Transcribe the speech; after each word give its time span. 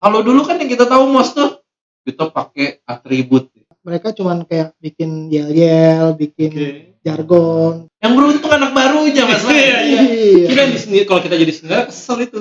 Kalau 0.00 0.24
dulu 0.24 0.40
kan 0.42 0.56
yang 0.56 0.66
kita 0.66 0.88
tahu 0.88 1.04
mos 1.06 1.30
tuh 1.30 1.60
kita 2.02 2.32
pakai 2.32 2.80
atribut. 2.82 3.52
mereka 3.80 4.12
cuman 4.12 4.44
kayak 4.44 4.76
bikin 4.76 5.32
yel-yel, 5.32 6.12
bikin 6.12 6.52
Oke. 6.52 6.68
jargon. 7.00 7.88
Yang 7.96 8.12
beruntung 8.12 8.52
anak 8.52 8.76
barunya 8.76 9.24
mas. 9.28 9.40
Iya, 9.40 9.78
iya. 9.80 10.00
Iya. 10.04 10.46
Kita 10.52 10.62
di 10.68 10.78
sini 10.80 10.96
kalau 11.04 11.20
kita 11.24 11.36
jadi 11.36 11.48
sendiri 11.48 11.88
kesel 11.88 12.20
itu. 12.20 12.36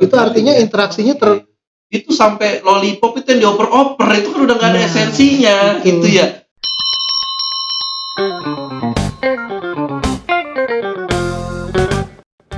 Itu 0.00 0.14
artinya 0.16 0.56
interaksinya 0.56 1.12
ter 1.12 1.44
itu 1.88 2.12
sampai 2.12 2.60
lollipop 2.60 3.16
itu 3.16 3.36
yang 3.36 3.40
dioper-oper 3.48 4.08
itu 4.16 4.28
kan 4.32 4.40
udah 4.44 4.54
nggak 4.60 4.70
ada 4.72 4.80
Nah, 4.80 4.88
esensinya 4.88 5.56
betul. 5.80 5.84
gitu 5.88 6.06
ya. 6.20 6.26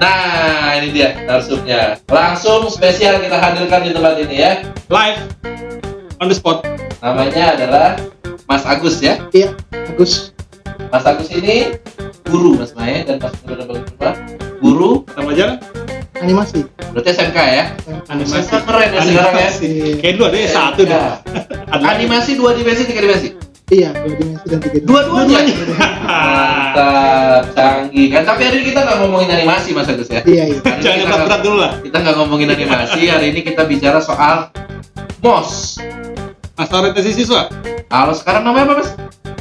Nah, 0.00 0.80
ini 0.80 0.96
dia 0.96 1.12
narsumnya. 1.28 2.00
Langsung 2.08 2.72
spesial 2.72 3.20
kita 3.20 3.36
hadirkan 3.36 3.84
di 3.84 3.92
tempat 3.92 4.16
ini 4.16 4.36
ya. 4.40 4.52
Live 4.88 5.20
on 6.16 6.32
the 6.32 6.36
spot. 6.36 6.64
Namanya 7.04 7.52
adalah 7.52 8.00
Mas 8.48 8.64
Agus 8.64 9.04
ya. 9.04 9.20
Iya, 9.28 9.52
bagus. 9.70 10.32
Mas 10.88 11.04
Agus 11.04 11.28
ini 11.28 11.76
guru 12.24 12.56
Mas 12.56 12.72
Mae 12.72 13.04
dan 13.04 13.20
Mas 13.20 13.36
dan 13.44 13.68
Mas 14.00 14.16
guru 14.56 15.04
Kita 15.04 15.20
belajar 15.20 15.48
Animasi. 16.20 16.64
berarti 16.92 17.16
SMK 17.16 17.38
ya. 17.38 17.64
animasi. 18.08 18.44
SMK 18.44 18.54
keren 18.68 18.88
ya 18.88 19.00
sekarang 19.00 19.34
ya. 19.36 19.48
Animasi. 19.48 19.70
Kayak 20.00 20.14
ada 20.20 20.36
ya 20.36 20.48
satu 20.48 20.82
dah. 20.84 21.10
Ada 21.68 21.76
lagi. 21.76 21.84
Animasi 21.96 22.30
dua 22.36 22.52
dimensi 22.52 22.84
tiga 22.84 23.00
dimensi. 23.00 23.28
Iya, 23.70 23.94
dua 23.94 24.12
dimensi 24.12 24.46
dan 24.46 24.58
tiga 24.58 24.76
dimensi. 24.76 24.88
Dua-duanya. 24.90 25.38
Mantap, 26.02 27.42
canggih 27.54 28.06
kan. 28.10 28.22
Tapi 28.24 28.40
hari 28.42 28.56
ini 28.58 28.66
kita 28.66 28.80
nggak 28.82 28.98
ngomongin 28.98 29.28
animasi 29.30 29.68
Mas 29.70 29.86
Agus 29.86 30.08
ya. 30.08 30.22
Iya, 30.22 30.44
iya. 30.48 30.58
Hari 30.60 30.80
Jangan 30.80 30.98
kita 30.98 31.06
berat-berat 31.06 31.28
nggak- 31.30 31.44
dulu 31.44 31.56
lah. 31.56 31.72
Kita 31.78 31.96
nggak 31.96 32.16
ngomongin 32.16 32.48
animasi. 32.50 33.00
Hari 33.06 33.26
ini 33.28 33.40
kita 33.40 33.62
bicara 33.64 33.98
soal 33.98 34.50
MOS. 35.20 35.78
Masa 36.52 36.74
orientasi 36.76 37.10
siswa. 37.14 37.46
Kalau 37.86 38.12
sekarang 38.12 38.42
namanya 38.42 38.64
apa 38.66 38.74
Mas? 38.76 38.90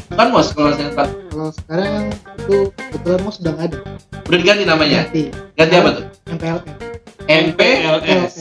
Bukan 0.09 0.27
MOS 0.30 0.47
kalau 0.53 0.69
saya 0.71 0.88
tempat. 0.88 1.08
Kalau 1.30 1.49
sekarang 1.52 1.91
itu 2.38 2.58
kebetulan 2.71 3.19
mau 3.19 3.31
sudah 3.31 3.52
nggak 3.52 3.66
ada. 3.67 3.77
Udah 4.23 4.38
diganti 4.38 4.64
namanya. 4.64 4.99
Ganti. 5.03 5.23
Ganti 5.55 5.73
apa 5.75 5.89
tuh? 5.91 6.05
MPLS. 6.30 6.64
MPLS. 7.25 8.36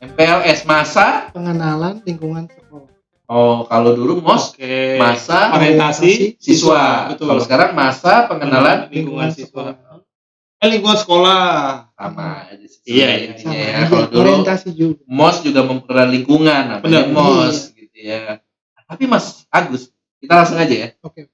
MPLS 0.00 0.60
masa. 0.64 1.30
Pengenalan 1.30 1.98
lingkungan. 2.02 2.46
Oh, 3.32 3.64
kalau 3.64 3.96
dulu 3.96 4.20
MOS 4.20 4.52
Oke. 4.52 5.00
masa 5.00 5.56
orientasi 5.56 6.36
siswa. 6.36 7.08
Betul. 7.16 7.32
Kalau 7.32 7.40
sekarang 7.40 7.70
masa 7.72 8.28
pengenalan 8.28 8.92
lingkungan 8.92 9.32
siswa. 9.32 9.72
Eh 10.60 10.68
lingkungan 10.68 11.00
sekolah. 11.00 11.40
sama 11.96 12.44
aja 12.52 12.66
sih. 12.68 12.84
Iya, 12.84 13.08
iya. 13.08 13.26
intinya 13.32 13.56
Sama 13.56 13.64
ya. 13.64 13.88
Kalau 13.88 14.06
dulu 14.12 14.20
orientasi 14.28 14.68
juga. 14.76 15.00
MOS 15.08 15.36
juga 15.40 15.60
mempererat 15.64 16.08
lingkungan 16.12 16.62
namanya 16.76 16.84
Benar. 16.84 17.04
MOS 17.08 17.56
gitu 17.72 17.98
ya. 17.98 18.36
Tapi 18.84 19.08
Mas 19.08 19.48
Agus, 19.48 19.88
kita 20.20 20.32
langsung 20.36 20.60
aja 20.60 20.74
ya. 20.76 20.88
Oke. 21.00 21.24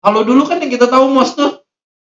Kalau 0.00 0.20
dulu 0.26 0.42
kan 0.42 0.58
yang 0.58 0.72
kita 0.74 0.90
tahu 0.90 1.06
MOS 1.06 1.38
tuh 1.38 1.50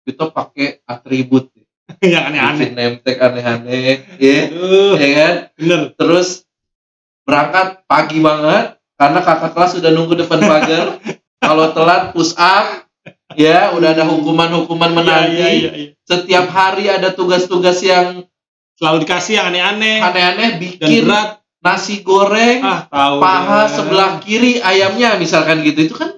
kita 0.01 0.33
pakai 0.33 0.81
atribut, 0.89 1.53
Yang 2.01 2.23
aneh-aneh. 2.33 2.69
name 2.73 2.97
tag 3.05 3.21
aneh-aneh, 3.21 4.01
ya, 4.17 4.49
ya 4.97 5.09
kan? 5.13 5.35
bener. 5.53 5.81
Terus 5.93 6.48
berangkat 7.29 7.67
pagi 7.85 8.17
banget 8.19 8.65
karena 8.97 9.19
kakak 9.21 9.53
kelas 9.53 9.77
sudah 9.77 9.93
nunggu 9.93 10.17
depan 10.17 10.41
pagar. 10.41 10.97
Kalau 11.39 11.71
telat 11.71 12.11
push 12.11 12.33
up, 12.35 12.83
ya 13.33 13.71
udah 13.71 13.93
ada 13.93 14.03
hukuman-hukuman 14.03 14.91
menanti. 14.91 15.37
Iya, 15.37 15.47
iya, 15.49 15.71
iya. 15.71 15.89
Setiap 16.03 16.49
hari 16.49 16.89
ada 16.89 17.13
tugas-tugas 17.13 17.79
yang 17.79 18.25
Selalu 18.75 19.03
dikasih 19.03 19.35
yang 19.35 19.51
aneh-aneh 19.51 19.99
aneh-aneh, 19.99 20.49
dan 20.49 20.61
bikin 20.63 21.03
berat. 21.03 21.43
nasi 21.59 21.99
goreng, 21.99 22.63
Ah, 22.63 22.87
tahu. 22.87 23.19
paha 23.19 23.61
deh. 23.61 23.75
sebelah 23.75 24.11
kiri 24.19 24.63
ayamnya 24.63 25.19
misalkan 25.19 25.59
gitu 25.61 25.83
itu 25.83 25.95
kan 25.95 26.15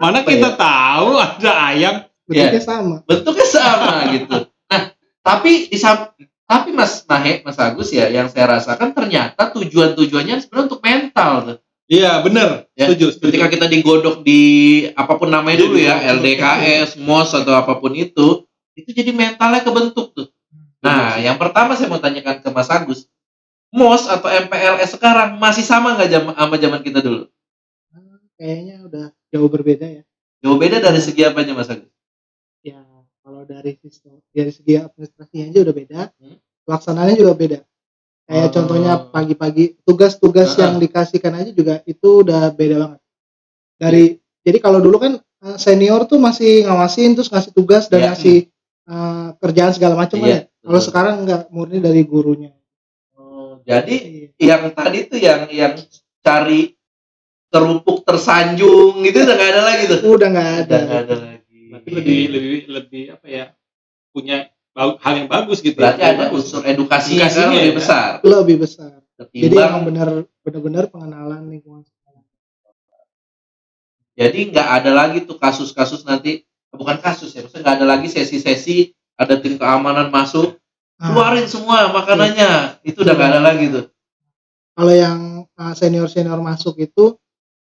Mana 0.00 0.24
apa 0.24 0.28
kita 0.32 0.56
tahu 0.56 1.20
ada 1.20 1.52
ayam. 1.68 1.94
Bentuknya 2.24 2.62
sama. 2.64 2.96
bentuknya 3.04 3.44
sama 3.44 3.92
gitu 4.16 4.36
nah 4.66 4.82
tapi 5.20 5.68
di 5.68 5.76
tapi 6.52 6.68
mas 6.70 7.00
Mahe 7.02 7.40
mas 7.40 7.56
Agus 7.56 7.88
ya 7.90 8.06
yang 8.06 8.28
saya 8.28 8.44
rasakan 8.50 8.92
ternyata 8.92 9.48
tujuan 9.50 9.96
tujuannya 9.96 10.36
sebenarnya 10.38 10.66
untuk 10.66 10.82
mental 10.82 11.32
tuh 11.42 11.58
Iya, 11.84 12.20
bener. 12.20 12.72
Ya, 12.72 12.88
Setuju, 12.88 13.06
setuju. 13.10 13.28
ketika 13.28 13.48
kita 13.48 13.66
digodok 13.66 14.16
di 14.22 14.40
apa 14.90 15.12
pun 15.12 15.28
namanya 15.28 15.60
dulu 15.60 15.76
ya 15.76 15.96
Iya, 15.98 16.14
LDKS 16.14 16.96
MOS 17.02 17.32
atau 17.34 17.52
apa 17.54 17.76
pun 17.76 17.92
itu 17.92 18.44
itu 18.72 18.90
jadi 18.90 19.10
mentalnya 19.10 19.60
kebentuk 19.60 20.12
tuh 20.12 20.28
nah 20.78 21.14
yang 21.16 21.36
pertama 21.36 21.72
saya 21.72 21.86
mau 21.86 21.96
tanyakan 21.96 22.38
ke 22.38 22.48
Mas 22.48 22.66
Agus 22.66 23.08
MOS 23.70 24.04
atau 24.06 24.26
MPLS 24.26 24.92
sekarang 24.92 25.36
masih 25.36 25.62
sama 25.62 25.94
nggak 25.94 26.08
jam- 26.08 26.32
sama 26.32 26.56
zaman 26.56 26.80
kita 26.80 27.00
dulu 27.00 27.28
Ah, 27.88 28.00
Kayaknya 28.34 28.76
udah 28.82 29.06
jauh 29.28 29.48
berbeda 29.48 29.86
ya. 29.86 30.02
jauh 30.38 30.56
beda 30.56 30.76
dari 30.78 30.98
segi 30.98 31.22
apanya 31.22 31.52
Mas 31.52 31.68
Agus 31.68 31.92
Ya, 32.62 32.80
kalau 33.22 33.42
dari 33.42 33.78
sistem 33.78 34.18
dari 34.28 34.50
segi 34.50 34.74
administrasinya 34.76 35.44
aja 35.48 35.60
udah 35.62 35.74
beda. 35.74 36.00
Hmm. 36.18 36.36
Pelaksanaannya 36.62 37.16
juga 37.16 37.34
beda. 37.34 37.58
Kayak 38.22 38.46
Oh. 38.46 38.52
contohnya 38.54 38.92
pagi-pagi 39.08 39.64
tugas-tugas 39.82 40.54
Ah. 40.54 40.66
yang 40.66 40.74
dikasihkan 40.78 41.32
aja 41.34 41.50
juga 41.50 41.82
itu 41.84 42.22
udah 42.22 42.50
beda 42.50 42.76
banget. 42.78 43.00
Dari 43.78 44.04
jadi 44.42 44.58
kalau 44.58 44.78
dulu 44.78 44.98
kan 44.98 45.12
eh, 45.18 45.58
senior 45.58 46.06
tuh 46.06 46.18
masih 46.18 46.66
ngawasin 46.66 47.14
terus 47.14 47.26
ngasih 47.26 47.50
tugas 47.50 47.86
dan 47.86 47.98
Iya. 47.98 48.06
ngasih 48.12 48.36
eh, 48.82 49.28
kerjaan 49.38 49.72
segala 49.72 49.94
macam 49.94 50.18
kan 50.18 50.26
Iya, 50.26 50.38
ya. 50.42 50.60
Kalau 50.62 50.80
sekarang 50.80 51.14
enggak 51.22 51.46
murni 51.50 51.78
dari 51.78 52.02
gurunya. 52.02 52.50
Oh, 53.14 53.62
jadi 53.62 53.94
Iya. 54.34 54.58
yang 54.58 54.70
tadi 54.70 54.98
tuh 55.06 55.18
yang 55.18 55.46
yang 55.50 55.74
cari 56.18 56.74
kerupuk 57.46 58.02
tersanjung 58.02 59.02
gitu 59.02 59.22
udah 59.22 59.34
nggak 59.34 59.50
ada 59.50 59.62
lagi 59.62 59.82
tuh 59.84 59.98
Udah 60.08 60.28
nggak 60.30 60.48
ada. 60.48 60.62
udah 60.64 60.80
nggak 60.80 61.02
ada 61.04 61.14
lagi 61.20 61.41
Berarti 61.72 61.88
lebih 61.90 62.20
lebih 62.28 62.58
lebih 62.68 63.02
apa 63.16 63.26
ya? 63.26 63.44
Punya 64.12 64.52
hal 64.76 65.12
yang 65.16 65.28
bagus 65.28 65.60
gitu. 65.60 65.76
berarti 65.76 66.00
ya. 66.00 66.12
ada 66.16 66.24
unsur 66.32 66.64
edukasinya 66.64 67.28
kan 67.28 67.32
Edukasinya 67.32 67.56
lebih 67.60 67.72
ya. 67.72 67.76
besar 67.76 68.10
Lebih 68.24 68.56
besar. 68.60 68.92
Jadi 69.32 69.54
emang 69.54 69.84
benar 69.84 70.08
benar-benar 70.42 70.84
pengenalan 70.88 71.46
lingkungan 71.46 71.84
sekolah. 71.84 72.24
jadi 74.12 74.38
nggak 74.52 74.68
ada 74.82 74.90
lagi 74.92 75.18
tuh 75.24 75.36
kasus-kasus 75.36 76.04
nanti 76.04 76.44
bukan 76.72 76.98
kasus 77.00 77.32
ya 77.32 77.44
maksudnya 77.44 77.62
nggak 77.64 77.76
ada 77.80 77.86
lagi 77.86 78.08
sesi-sesi 78.08 78.92
ada 79.16 79.36
tim 79.40 79.56
keamanan 79.56 80.08
masuk 80.08 80.56
Ah. 80.96 81.10
keluarin 81.10 81.46
semua 81.50 81.90
makanannya 81.90 82.78
itu 82.86 83.02
udah 83.02 83.14
nggak 83.16 83.30
ada 83.34 83.40
lagi 83.42 83.64
tuh 83.70 83.84
kalau 84.72 84.94
yang 84.94 85.18
senior 85.74 86.08
senior 86.08 86.38
masuk 86.38 86.78
itu 86.78 87.16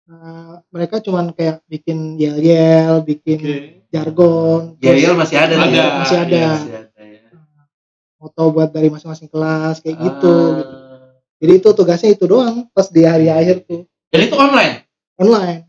uh, 0.08 0.54
mereka 0.74 0.98
cuman 0.98 1.30
kayak 1.32 1.62
bikin 1.68 2.18
yel 2.18 2.38
yel 2.40 3.00
bikin. 3.00 3.38
Jargon 3.96 4.60
ya 4.78 4.90
terus 4.90 5.02
ya 5.02 5.12
masih 5.12 5.36
ada 5.36 5.52
ya. 5.52 5.58
masih 5.58 5.72
ada 5.72 5.80
Iya, 5.80 5.96
masih 5.96 6.72
ada 6.74 7.02
ya 7.02 7.20
foto 8.16 8.42
buat 8.48 8.70
dari 8.70 8.88
masing-masing 8.88 9.28
kelas 9.28 9.80
kayak 9.80 9.96
gitu, 9.98 10.34
Ah. 10.34 10.56
gitu 10.56 10.76
jadi 11.36 11.52
itu 11.54 11.68
tugasnya 11.70 12.10
itu 12.10 12.24
doang 12.24 12.68
pas 12.70 12.88
di 12.88 13.02
hari 13.02 13.28
akhir 13.28 13.64
tuh 13.64 13.84
dan 14.08 14.20
itu 14.22 14.34
online 14.34 14.74
online 15.16 15.60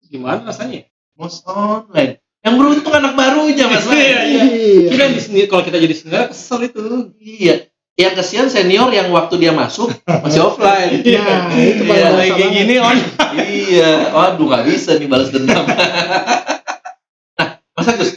Gimana 0.00 0.40
rasanya? 0.42 0.88
most 1.12 1.44
online 1.44 2.16
yang 2.40 2.54
beruntung 2.54 2.88
anak 2.90 3.12
barunya 3.12 3.66
mas 3.66 3.84
Iya, 3.90 3.98
iya. 4.24 4.42
iya 4.46 4.88
Kita 4.88 5.04
di 5.06 5.20
sini 5.20 5.38
kalau 5.44 5.60
kita 5.60 5.76
jadi 5.76 5.92
sendiri 5.92 6.26
kesel 6.28 6.64
itu. 6.64 6.80
Iya. 7.18 7.68
Yang 7.92 8.12
kesian 8.16 8.46
senior 8.46 8.88
yang 8.88 9.10
waktu 9.10 9.36
dia 9.36 9.50
masuk 9.50 9.90
masih 10.06 10.40
offline. 10.40 11.02
nah 11.02 11.50
itu 11.58 11.82
Iya, 11.82 12.08
kayak 12.14 12.50
gini 12.54 12.74
on. 12.78 12.96
iya. 13.36 13.90
Waduh 14.08 14.46
nggak 14.46 14.64
bisa 14.64 14.96
nih 14.96 15.04
balas 15.04 15.28
dendam. 15.28 15.66
Mas 17.78 17.86
Agus, 17.86 18.10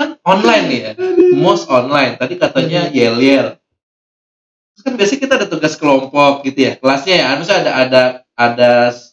kan 0.00 0.16
online 0.24 0.64
nih 0.72 0.80
ya. 0.80 0.92
Most 1.36 1.68
online. 1.68 2.16
Tadi 2.16 2.40
katanya 2.40 2.88
yel 2.88 3.20
yel. 3.20 3.60
Terus 4.72 4.82
kan 4.82 4.92
biasanya 4.96 5.20
kita 5.20 5.34
ada 5.36 5.46
tugas 5.46 5.76
kelompok 5.76 6.40
gitu 6.42 6.58
ya. 6.58 6.72
Kelasnya 6.80 7.14
ya, 7.20 7.26
harusnya 7.36 7.56
ada 7.60 7.72
ada 7.76 8.02
ada 8.34 8.70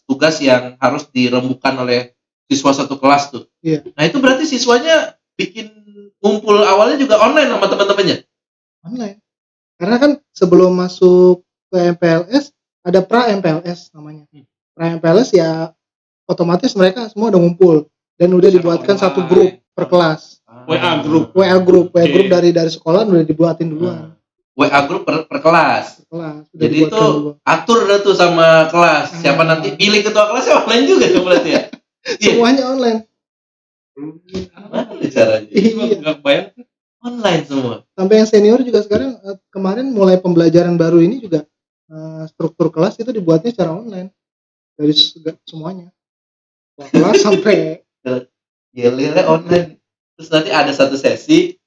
tugas 0.08 0.40
yang 0.40 0.80
harus 0.80 1.06
dirembukan 1.12 1.76
oleh 1.78 2.16
siswa 2.48 2.72
satu 2.74 2.96
kelas 2.98 3.30
tuh. 3.30 3.46
Iya. 3.60 3.84
Nah 3.94 4.04
itu 4.08 4.18
berarti 4.18 4.48
siswanya 4.48 5.20
bikin 5.36 5.70
ngumpul 6.22 6.58
awalnya 6.62 6.98
juga 6.98 7.18
online 7.20 7.50
sama 7.50 7.68
teman-temannya. 7.68 8.18
online 8.82 9.22
karena 9.78 9.98
kan 10.02 10.12
sebelum 10.34 10.74
masuk 10.74 11.46
ke 11.70 11.94
MPLS 11.94 12.50
ada 12.82 13.06
pra 13.06 13.30
MPLS 13.30 13.94
namanya 13.94 14.26
Hmm. 14.34 14.46
pra 14.74 14.98
MPLS 14.98 15.38
ya 15.38 15.70
otomatis 16.26 16.74
mereka 16.74 17.06
semua 17.14 17.30
udah 17.30 17.42
ngumpul 17.42 17.86
dan 18.18 18.34
udah 18.34 18.50
dibuatkan 18.50 18.98
online. 18.98 19.06
satu 19.06 19.22
grup 19.30 19.61
per 19.82 19.90
kelas 19.90 20.22
WA 20.70 21.02
grup. 21.02 21.26
WA 21.34 21.58
grup 21.58 21.88
WA 21.90 22.06
grup 22.06 22.28
dari 22.30 22.54
dari 22.54 22.70
sekolah 22.70 23.02
udah 23.10 23.26
dibuatin 23.26 23.74
duluan 23.74 24.14
WA 24.54 24.80
grup 24.86 25.08
per, 25.08 25.26
per 25.26 25.40
kelas. 25.42 26.06
per 26.06 26.06
kelas 26.12 26.44
udah 26.54 26.62
Jadi 26.62 26.76
itu 26.86 26.94
duluan. 26.94 27.36
atur 27.42 27.80
dah 27.90 28.00
tuh 28.04 28.14
sama 28.14 28.70
kelas. 28.70 29.18
Siapa 29.18 29.42
Hmm. 29.42 29.50
nanti 29.50 29.74
pilih 29.74 30.06
ketua 30.06 30.30
kelasnya 30.30 30.62
online 30.62 30.86
juga 30.86 31.06
ya 31.08 31.20
berarti 31.24 31.50
ya. 31.50 31.62
Iya. 32.06 32.30
semuanya 32.38 32.64
online 32.70 33.00
Gimana 33.92 34.92
caranya? 35.12 35.50
Iya. 35.50 35.96
Enggak 36.00 36.16
kebayang. 36.22 36.48
Online 37.02 37.42
semua. 37.50 37.76
sampai 37.98 38.16
yang 38.22 38.30
senior 38.30 38.60
juga 38.62 38.86
sekarang 38.86 39.18
eh, 39.18 39.38
kemarin 39.50 39.90
mulai 39.90 40.22
pembelajaran 40.22 40.78
baru 40.78 41.02
ini 41.02 41.18
juga 41.18 41.50
eh, 41.90 42.24
struktur 42.30 42.70
kelas 42.70 43.02
itu 43.02 43.10
dibuatnya 43.10 43.50
secara 43.50 43.74
online 43.74 44.14
dari 44.78 44.94
semuanya 45.50 45.90
kelas 46.94 47.26
sampai 47.26 47.82
Yel-yelnya 48.72 49.26
online. 49.26 49.80
Terus 50.16 50.30
nanti 50.30 50.50
ada 50.50 50.70
satu 50.70 50.96
sesi, 50.96 51.58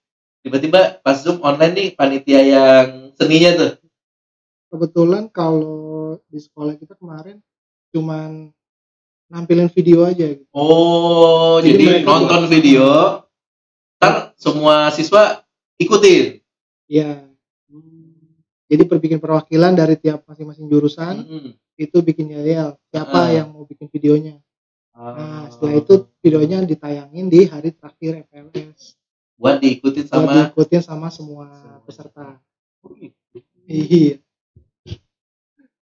tiba-tiba 0.41 1.01
pas 1.01 1.17
Zoom 1.17 1.41
online 1.41 1.73
nih 1.73 1.89
panitia 1.93 2.41
yang 2.41 2.87
seninya 3.13 3.51
tuh. 3.55 3.73
kebetulan 4.67 5.31
kalau 5.31 5.79
di 6.27 6.37
sekolah 6.37 6.75
kita 6.75 6.95
kemarin 6.95 7.39
cuman 7.91 8.51
nampilin 9.29 9.71
video 9.71 10.03
aja 10.03 10.27
gitu. 10.27 10.51
Oh, 10.51 11.63
Jadi 11.63 11.79
jadi, 11.79 12.03
nonton 12.03 12.51
video, 12.51 13.23
ntar 13.97 14.35
semua 14.35 14.91
siswa 14.91 15.47
ikutin. 15.77 16.43
ya 16.85 17.23
jadi 18.65 18.83
perbikin 18.83 19.17
perwakilan 19.17 19.73
dari 19.73 19.95
tiap 19.95 20.27
masing-masing 20.27 20.67
jurusan 20.67 21.23
Hmm. 21.23 21.51
itu 21.77 21.97
bikin 22.01 22.35
yel 22.35 22.75
siapa 22.91 23.15
Ah. 23.15 23.33
yang 23.33 23.49
mau 23.49 23.63
bikin 23.63 23.87
videonya. 23.87 24.43
Nah 24.95 25.51
setelah 25.51 25.75
itu 25.83 25.95
videonya 26.23 26.63
ditayangin 26.63 27.27
di 27.27 27.51
hari 27.51 27.75
terakhir 27.75 28.23
FLS 28.31 28.95
buat 29.35 29.59
diikutin 29.59 30.07
buat 30.07 30.15
sama 30.23 30.33
diikutin 30.33 30.83
sama 30.87 31.09
semua 31.11 31.51
peserta 31.83 32.39
iya 33.67 34.23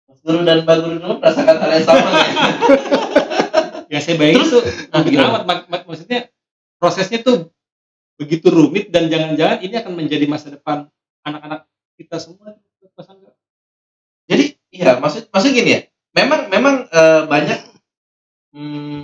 Mas 0.07 0.19
Guru 0.25 0.41
dan 0.41 0.65
Mbak 0.65 0.75
Guru 0.81 0.95
dulu 0.97 1.13
merasakan 1.21 1.55
hal 1.61 1.71
yang 1.77 1.85
sama 1.85 2.09
ya? 2.17 2.25
Ya 3.87 3.99
saya 4.03 4.19
Terus, 4.19 4.51
tuh 4.51 4.63
ah, 4.91 4.99
begini 4.99 5.15
gimana? 5.15 5.29
amat 5.31 5.43
mak- 5.47 5.67
mak- 5.71 5.85
maksudnya 5.87 6.27
prosesnya 6.75 7.23
tuh 7.23 7.51
begitu 8.17 8.49
rumit 8.51 8.89
dan 8.91 9.07
jangan-jangan 9.07 9.63
ini 9.63 9.75
akan 9.79 9.93
menjadi 9.95 10.25
masa 10.27 10.51
depan 10.51 10.89
anak-anak 11.23 11.69
kita 11.95 12.17
semua. 12.19 12.57
Angga. 12.97 13.29
Jadi 14.27 14.57
iya 14.73 14.97
maksud 14.97 15.29
maksud 15.29 15.53
gini 15.53 15.69
ya. 15.69 15.81
Memang 16.17 16.49
memang 16.49 16.89
eh, 16.89 17.21
banyak 17.29 17.76
hmm, 18.57 19.01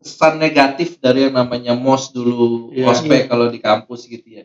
kesan 0.00 0.40
negatif 0.40 0.96
dari 0.96 1.28
yang 1.28 1.36
namanya 1.36 1.76
mos 1.76 2.08
dulu, 2.08 2.72
Iya. 2.72 2.88
ospek 2.88 3.28
kalau 3.28 3.46
di 3.46 3.60
kampus 3.60 4.06
gitu 4.06 4.24
ya. 4.24 4.44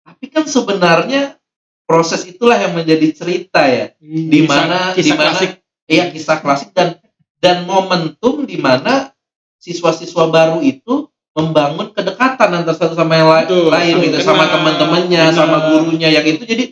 Tapi 0.00 0.26
kan 0.26 0.44
sebenarnya 0.44 1.36
proses 1.84 2.24
itulah 2.24 2.56
yang 2.56 2.72
menjadi 2.72 3.12
cerita 3.12 3.62
ya. 3.62 3.92
Di 4.00 4.40
mana 4.42 4.90
Kisah- 4.90 4.96
kisah 4.96 5.04
di 5.04 5.12
mana 5.12 5.30
klasik. 5.30 5.50
iya 5.84 6.04
kisah 6.08 6.38
klasik 6.38 6.70
dan 6.72 6.96
dan 7.36 7.66
momentum 7.66 8.42
di 8.42 8.56
mana 8.56 9.12
siswa-siswa 9.58 10.26
baru 10.26 10.58
itu 10.60 11.06
membangun 11.32 11.90
kedekatan 11.90 12.50
antara 12.54 12.72
satu 12.72 12.92
sama 12.92 13.14
yang 13.14 13.26
la- 13.26 13.44
Betul, 13.44 13.68
lain 13.68 13.94
gitu 14.00 14.18
sama 14.20 14.44
Benar, 14.44 14.52
teman-temannya 14.52 15.22
sama 15.32 15.56
gurunya 15.66 16.08
yang 16.10 16.24
itu 16.24 16.42
jadi 16.42 16.64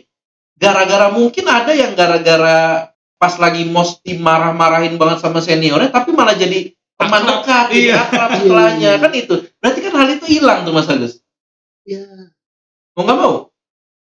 gara-gara 0.55 1.09
mungkin 1.09 1.45
ada 1.45 1.73
yang 1.73 1.91
gara-gara 1.93 2.89
pas 3.17 3.33
lagi 3.37 3.65
mos 3.65 4.01
dimarah-marahin 4.01 4.95
banget 4.95 5.17
sama 5.19 5.41
seniornya 5.41 5.89
tapi 5.89 6.13
malah 6.13 6.33
jadi 6.33 6.73
teman 7.01 7.21
dekat 7.25 7.65
jadi 7.67 7.81
Iya. 7.81 7.95
akrab 7.99 8.29
Iya, 8.29 8.37
setelahnya 8.37 8.89
iya. 8.89 9.01
kan 9.01 9.11
itu. 9.13 9.35
Berarti 9.57 9.79
kan 9.81 9.93
hal 9.95 10.07
itu 10.11 10.25
hilang 10.29 10.59
tuh 10.61 10.71
Mas 10.71 10.87
Agus 10.87 11.13
ya 11.81 12.05
mau 12.93 13.01
nggak 13.03 13.17
mau? 13.17 13.33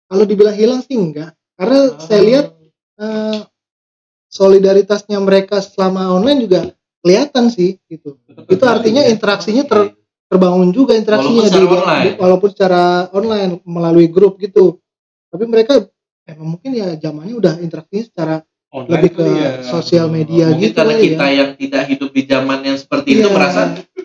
Kalau 0.06 0.24
dibilang 0.24 0.54
hilang 0.54 0.80
sih 0.80 0.94
enggak 0.94 1.34
karena 1.54 1.78
saya 1.98 2.20
lihat 2.22 2.46
eh, 2.96 3.40
solidaritasnya 4.28 5.18
mereka 5.18 5.58
selama 5.58 6.12
online 6.12 6.46
juga 6.46 6.60
kelihatan 7.02 7.48
sih 7.48 7.78
gitu. 7.86 8.18
Itu 8.46 8.64
artinya 8.64 9.02
interaksinya 9.02 9.64
ter- 9.64 9.94
terbangun 10.26 10.70
juga 10.70 10.94
interaksinya 10.94 11.46
Walaupun 11.46 11.50
secara 11.50 11.62
di- 11.62 11.78
online. 11.78 12.04
di- 12.04 12.16
walaupun 12.18 12.48
secara 12.50 12.82
online 13.10 13.52
melalui 13.62 14.08
grup 14.08 14.38
gitu. 14.38 14.82
Tapi 15.30 15.44
mereka 15.46 15.86
emang 16.26 16.58
mungkin 16.58 16.70
ya 16.74 16.94
zamannya 16.98 17.34
udah 17.34 17.54
interaksinya 17.62 18.04
secara 18.04 18.34
Online 18.76 18.92
lebih 18.92 19.10
ke 19.10 19.24
ya. 19.24 19.50
sosial 19.64 20.06
media 20.08 20.44
mungkin 20.46 20.60
gitu 20.62 20.76
karena 20.76 20.92
kali 20.92 21.04
kita 21.08 21.24
ya. 21.24 21.32
yang 21.34 21.50
tidak 21.56 21.82
hidup 21.86 22.10
di 22.10 22.22
zaman 22.24 22.58
yang 22.60 22.76
seperti 22.76 23.08
itu 23.14 23.24
Iya. 23.24 23.32
merasa 23.32 23.60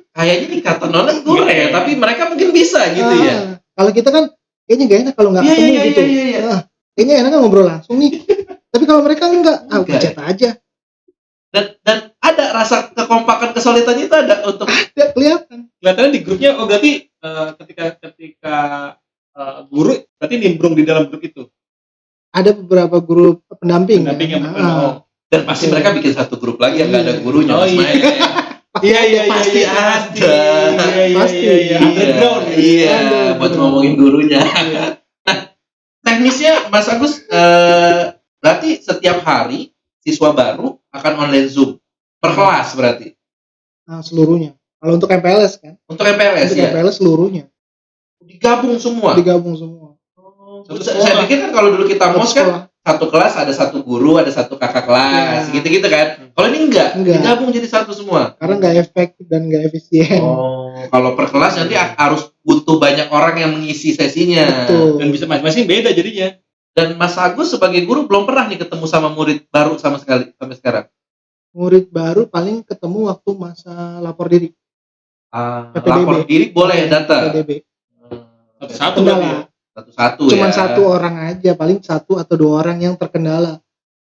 kayaknya 0.09 0.47
ikatan 0.55 0.89
online 0.89 1.19
gue 1.21 1.33
Nggak 1.35 1.49
ya 1.51 1.59
enak. 1.61 1.73
tapi 1.73 1.91
mereka 1.95 2.21
mungkin 2.25 2.49
bisa 2.51 2.81
gitu 2.89 3.11
Ah, 3.11 3.19
ya 3.21 3.35
kalau 3.73 3.91
kita 3.91 4.09
kan 4.09 4.23
kayaknya 4.63 4.85
gak 4.85 4.99
enak 5.01 5.13
kalau 5.13 5.29
nggak 5.29 5.43
Iya, 5.43 5.51
ketemu 5.51 5.67
iya, 5.67 5.81
gitu 5.83 6.01
iya, 6.01 6.07
iya, 6.07 6.23
iya. 6.23 6.39
Ah, 6.47 6.59
kayaknya 6.93 7.15
enak 7.19 7.29
kan 7.29 7.39
ngobrol 7.39 7.67
langsung 7.67 7.95
nih 7.97 8.11
tapi 8.71 8.83
kalau 8.85 9.01
mereka 9.01 9.23
enggak 9.27 9.57
ah 9.65 9.77
Enggak. 9.77 9.99
chat 9.99 10.15
aja 10.17 10.49
dan 11.51 11.65
dan 11.83 11.97
ada 12.17 12.45
rasa 12.55 12.87
kekompakan 12.89 13.51
kesulitan 13.51 13.99
itu 13.99 14.13
ada 14.13 14.39
untuk 14.45 14.71
ya 14.95 15.11
kelihatan 15.11 15.67
Kelihatannya 15.77 16.11
di 16.13 16.21
grupnya 16.21 16.55
oh 16.55 16.63
berarti 16.63 16.91
eh, 17.03 17.49
ketika 17.57 17.83
ketika 17.99 18.55
eh, 19.33 19.59
guru 19.67 19.99
berarti 20.15 20.35
nimbrung 20.37 20.71
di 20.71 20.83
dalam 20.83 21.07
grup 21.07 21.19
itu. 21.19 21.43
Ada 22.31 22.51
beberapa 22.51 22.97
grup 22.99 23.43
pendamping, 23.53 24.03
Pendamping 24.03 24.29
ya. 24.29 24.37
yang 24.39 24.45
Ah, 24.51 24.67
oh. 24.79 24.93
dan 25.27 25.43
pasti 25.43 25.67
mereka 25.67 25.91
bikin 25.91 26.11
satu 26.11 26.35
grup 26.35 26.57
lagi 26.57 26.79
yang 26.79 26.89
nggak 26.89 27.03
ada 27.03 27.13
gurunya 27.19 27.53
Oh, 27.53 27.63
Mas 27.63 27.71
iya. 27.71 27.91
Iya 28.81 28.99
iya 29.03 29.21
iya 29.27 29.33
Pasti 29.35 29.59
iya, 29.59 29.67
ada. 29.67 29.91
pasti. 29.91 30.19
Iya 30.23 31.03
iya 31.03 31.17
Pasti. 31.19 31.37
iya 31.37 31.55
iya. 31.57 31.77
Underground. 31.77 32.43
iya, 32.47 32.55
iya 32.57 32.91
Underground. 32.95 33.35
buat 33.37 33.51
ngomongin 33.53 33.93
gurunya 33.93 34.39
nah 34.41 34.87
teknisnya 36.05 36.53
Mas 36.67 36.87
Agus 36.87 37.19
eh, 37.21 38.01
berarti 38.39 38.69
setiap 38.79 39.21
hari 39.21 39.69
siswa 39.99 40.31
baru 40.31 40.79
akan 40.89 41.13
online 41.19 41.45
zoom 41.45 41.77
per 42.17 42.31
kelas 42.31 42.73
berarti 42.73 43.13
ah, 43.85 43.99
seluruhnya 43.99 44.55
kalau 44.79 44.95
untuk 44.95 45.11
MPLS 45.11 45.59
kan 45.59 45.75
untuk 45.85 46.07
MPLS 46.07 46.49
untuk 46.49 46.57
ya 46.57 46.69
MPLS 46.71 46.95
seluruhnya 46.97 47.43
digabung 48.19 48.77
semua 48.77 49.13
digabung 49.13 49.53
semua 49.53 49.90
saya, 50.79 50.99
saya 50.99 51.15
pikir 51.21 51.37
kan 51.39 51.51
kalau 51.51 51.69
dulu 51.69 51.83
kita 51.83 52.05
mos 52.11 52.31
kan 52.31 52.47
satu 52.81 53.05
kelas 53.07 53.33
ada 53.35 53.53
satu 53.53 53.81
guru 53.81 54.17
ada 54.17 54.27
satu 54.27 54.55
kakak 54.55 54.83
kelas 54.83 55.47
Iya. 55.47 55.53
gitu-gitu 55.53 55.85
kan 55.85 56.07
kalau 56.31 56.47
ini 56.49 56.65
enggak, 56.65 56.89
Enggak. 56.95 57.21
digabung 57.21 57.49
jadi 57.49 57.67
satu 57.67 57.91
semua 57.91 58.33
karena 58.35 58.57
nggak 58.57 58.75
efektif 58.81 59.25
dan 59.25 59.45
nggak 59.45 59.63
efisien 59.67 60.17
oh 60.17 60.73
kalau 60.87 61.13
per 61.13 61.27
kelas 61.27 61.55
nanti 61.55 61.75
a- 61.75 61.93
harus 61.95 62.33
butuh 62.41 62.75
banyak 62.75 63.05
orang 63.07 63.37
yang 63.37 63.51
mengisi 63.51 63.91
sesinya 63.91 64.65
Betul. 64.65 64.97
Dan 64.97 65.07
bisa 65.09 65.25
masing-masing 65.25 65.65
beda 65.65 65.89
jadinya. 65.91 66.33
dan 66.71 66.95
Mas 66.95 67.13
Agus 67.15 67.51
sebagai 67.51 67.83
guru 67.83 68.05
belum 68.05 68.23
pernah 68.23 68.47
nih 68.47 68.57
ketemu 68.57 68.85
sama 68.85 69.07
murid 69.07 69.45
baru 69.47 69.75
sama 69.75 69.97
sekali 69.97 70.31
sampai 70.33 70.55
sekarang 70.55 70.85
murid 71.51 71.85
baru 71.87 72.25
paling 72.25 72.63
ketemu 72.63 73.11
waktu 73.11 73.29
masa 73.35 73.71
lapor 73.99 74.25
diri 74.25 74.55
PPDB. 75.29 75.85
lapor 75.85 76.15
diri 76.23 76.45
boleh 76.49 76.87
datang 76.87 77.29
PDB 77.29 77.61
Satu-satu 78.57 78.97
berarti 79.01 79.27
ya. 79.27 79.39
Satu-satu 79.71 80.23
cuman 80.27 80.49
ya 80.49 80.55
satu 80.55 80.81
orang 80.83 81.15
aja 81.27 81.51
paling 81.53 81.79
satu 81.79 82.15
atau 82.15 82.35
dua 82.35 82.59
orang 82.59 82.77
yang 82.79 82.95
terkendala 82.95 83.59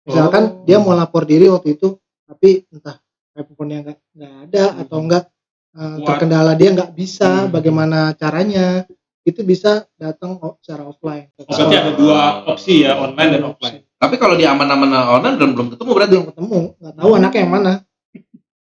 misalkan 0.02 0.42
Oh. 0.48 0.64
dia 0.64 0.78
mau 0.78 0.92
lapor 0.92 1.22
diri 1.22 1.46
waktu 1.46 1.74
itu 1.74 1.98
tapi 2.24 2.64
entah 2.68 2.96
handphonenya 3.32 3.78
nggak 3.84 3.98
nggak 4.14 4.34
ada 4.46 4.64
atau 4.78 4.98
enggak 4.98 5.24
eh, 5.70 5.82
Kuat. 5.98 6.06
terkendala 6.06 6.52
dia 6.54 6.68
nggak 6.72 6.90
bisa 6.92 7.44
Hmm. 7.44 7.50
bagaimana 7.50 7.98
caranya 8.14 8.86
itu 9.22 9.42
bisa 9.42 9.84
datang 9.94 10.40
secara 10.58 10.86
offline 10.86 11.28
Oh, 11.36 11.44
berarti 11.44 11.74
ada 11.76 11.92
dua 11.92 12.20
opsi 12.46 12.80
ya, 12.80 12.96
online 12.96 13.30
dan 13.34 13.42
offline. 13.44 13.84
tapi 13.98 14.14
kalau 14.16 14.34
di 14.34 14.42
aman-aman 14.42 14.88
online 14.88 15.36
belum 15.36 15.50
belum 15.52 15.68
ketemu 15.74 15.90
berarti 15.92 16.12
belum 16.14 16.26
ketemu 16.30 16.58
nggak 16.78 16.94
tahu 16.94 17.10
anaknya 17.12 17.40
yang 17.42 17.52
mana 17.52 17.72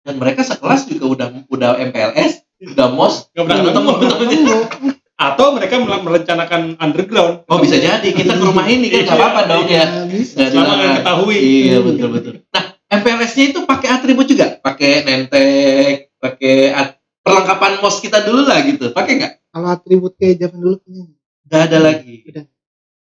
dan 0.01 0.15
mereka 0.15 0.41
sekelas 0.41 0.87
juga 0.87 1.05
udah 1.05 1.27
udah 1.45 1.69
MPLS 1.83 2.47
udah 2.73 2.87
mos 2.89 3.27
Nggak 3.35 3.43
pernah 3.43 3.63
ketemu 3.67 3.91
Atau 5.17 5.57
mereka 5.57 5.81
merencanakan 5.81 6.77
underground. 6.77 7.41
oh 7.49 7.57
bisa 7.57 7.81
jadi 7.81 8.05
kita 8.05 8.37
ke 8.37 8.43
rumah 8.45 8.69
ini 8.69 8.85
kan 8.87 9.01
nggak 9.01 9.17
apa-apa 9.17 9.41
dong 9.49 9.65
ya 9.65 10.05
bisa 10.05 10.37
Nggak 10.37 10.49
Selama 10.53 10.73
nggak 10.77 10.93
ketahui. 11.01 11.37
Iya 11.41 11.77
betul 11.81 12.07
betul. 12.13 12.33
Nah 12.53 12.63
MPLS-nya 12.87 13.45
itu 13.51 13.59
pakai 13.65 13.87
atribut 13.91 14.25
juga, 14.29 14.61
pakai 14.61 14.91
nentek, 15.03 16.13
pakai 16.21 16.55
at- 16.71 17.01
perlengkapan 17.25 17.81
mos 17.81 17.97
kita 17.99 18.23
dulu 18.23 18.45
lah 18.45 18.61
gitu. 18.63 18.93
Pakai 18.93 19.13
nggak? 19.17 19.33
kalau 19.51 19.73
atribut 19.73 20.13
kayak 20.21 20.37
zaman 20.37 20.59
dulu 20.61 20.75
kayaknya 20.85 21.03
nggak. 21.09 21.61
Ada 21.65 21.77
lagi. 21.81 22.15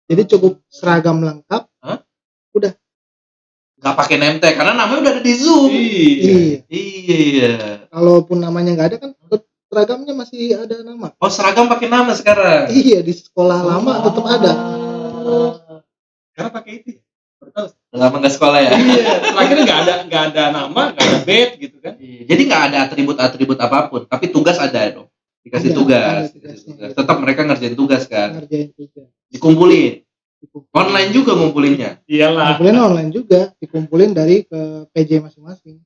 jadi 0.04 0.22
cukup 0.30 0.62
seragam 0.70 1.18
lengkap 1.20 1.66
Nggak 3.84 4.00
pakai 4.00 4.16
nentek 4.16 4.54
karena 4.56 4.80
namanya 4.80 5.00
udah 5.04 5.12
ada 5.20 5.24
di 5.28 5.34
Zoom. 5.36 5.68
Iya. 5.68 6.64
iya 6.72 7.18
Iya. 7.20 7.52
kalaupun 7.92 8.40
namanya 8.40 8.80
nggak 8.80 8.88
ada 8.96 8.98
kan 9.04 9.12
seragamnya 9.74 10.14
masih 10.14 10.54
ada 10.54 10.78
nama 10.80 11.10
Oh 11.18 11.28
seragam 11.28 11.66
pakai 11.66 11.90
nama 11.90 12.14
sekarang. 12.14 12.70
iya 12.70 13.02
di 13.02 13.10
sekolah 13.10 13.60
lama 13.60 14.06
tetap 14.06 14.22
ada 14.24 14.54
Karena 16.34 16.50
pakai 16.50 16.72
itu. 16.78 16.90
ya. 16.94 17.02
Baru 17.38 17.50
tahu. 17.52 17.68
Lama 17.94 18.16
nggak 18.18 18.34
sekolah 18.34 18.60
ya. 18.60 18.72
Iya. 18.74 19.04
Terakhirnya 19.24 19.64
nggak 19.64 19.80
ada 19.82 19.94
nggak 20.06 20.24
ada 20.30 20.44
nama, 20.50 20.82
nggak 20.92 21.06
ada 21.06 21.20
bed 21.22 21.50
gitu 21.58 21.78
kan. 21.78 21.94
Iya. 21.98 22.22
Jadi 22.26 22.42
nggak 22.44 22.62
ada 22.70 22.78
atribut-atribut 22.86 23.58
apa 23.60 23.78
pun, 23.86 24.02
tapi 24.06 24.30
tugas 24.30 24.58
ada 24.58 24.80
dong. 24.90 25.08
Dikasih 25.44 25.70
Ada, 25.70 25.78
tugas. 25.78 26.02
ada 26.02 26.32
dikasih 26.32 26.64
tugas. 26.66 26.90
Tetap 26.96 27.18
mereka 27.20 27.42
ngerjain 27.44 27.76
tugas 27.76 28.04
kan. 28.08 28.30
ngerjain 28.34 28.70
juga 28.74 29.02
Dikumpulin. 29.30 29.94
Online 30.72 31.10
juga 31.10 31.32
ngumpulinnya. 31.34 31.92
Iyalah. 32.04 32.58
dikumpulin 32.58 32.78
online 32.78 33.10
juga 33.12 33.42
dikumpulin 33.58 34.12
dari 34.12 34.44
ke 34.44 34.62
PJ 34.90 35.22
masing-masing 35.22 35.78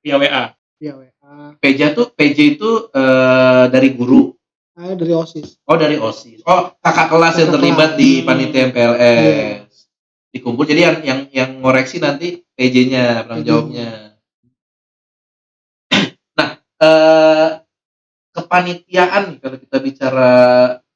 Via 0.00 0.16
WA. 0.16 0.44
via 0.78 0.92
WA 0.94 1.09
PJ 1.56 1.80
tuh 1.92 2.06
PJ 2.10 2.38
itu 2.54 2.70
eh, 2.90 3.64
dari 3.68 3.90
guru. 3.92 4.34
ah, 4.72 4.94
dari 4.94 5.12
osis 5.12 5.60
Oh 5.62 5.76
dari 5.76 5.94
OSIS. 5.94 6.40
Oh 6.42 6.72
kakak 6.76 7.06
kelas 7.08 7.34
yang 7.36 7.48
Kakak 7.48 7.54
terlibat 7.54 7.90
kelas. 7.92 8.00
di 8.00 8.10
panitia 8.22 8.62
MPLS. 8.66 9.70
dikumpul 10.30 10.62
jadi 10.62 10.80
yang 10.82 10.96
yang 11.02 11.20
yang 11.30 11.50
ngoreksi 11.58 11.98
nanti 11.98 12.46
PJ-nya 12.54 13.26
penanggung 13.26 13.74
jawabnya 13.74 14.14
nah 16.38 16.48
eh, 16.78 17.48
kepanitiaan 18.30 19.36
kalau 19.36 19.56
kita 19.58 19.76
bicara 19.78 20.30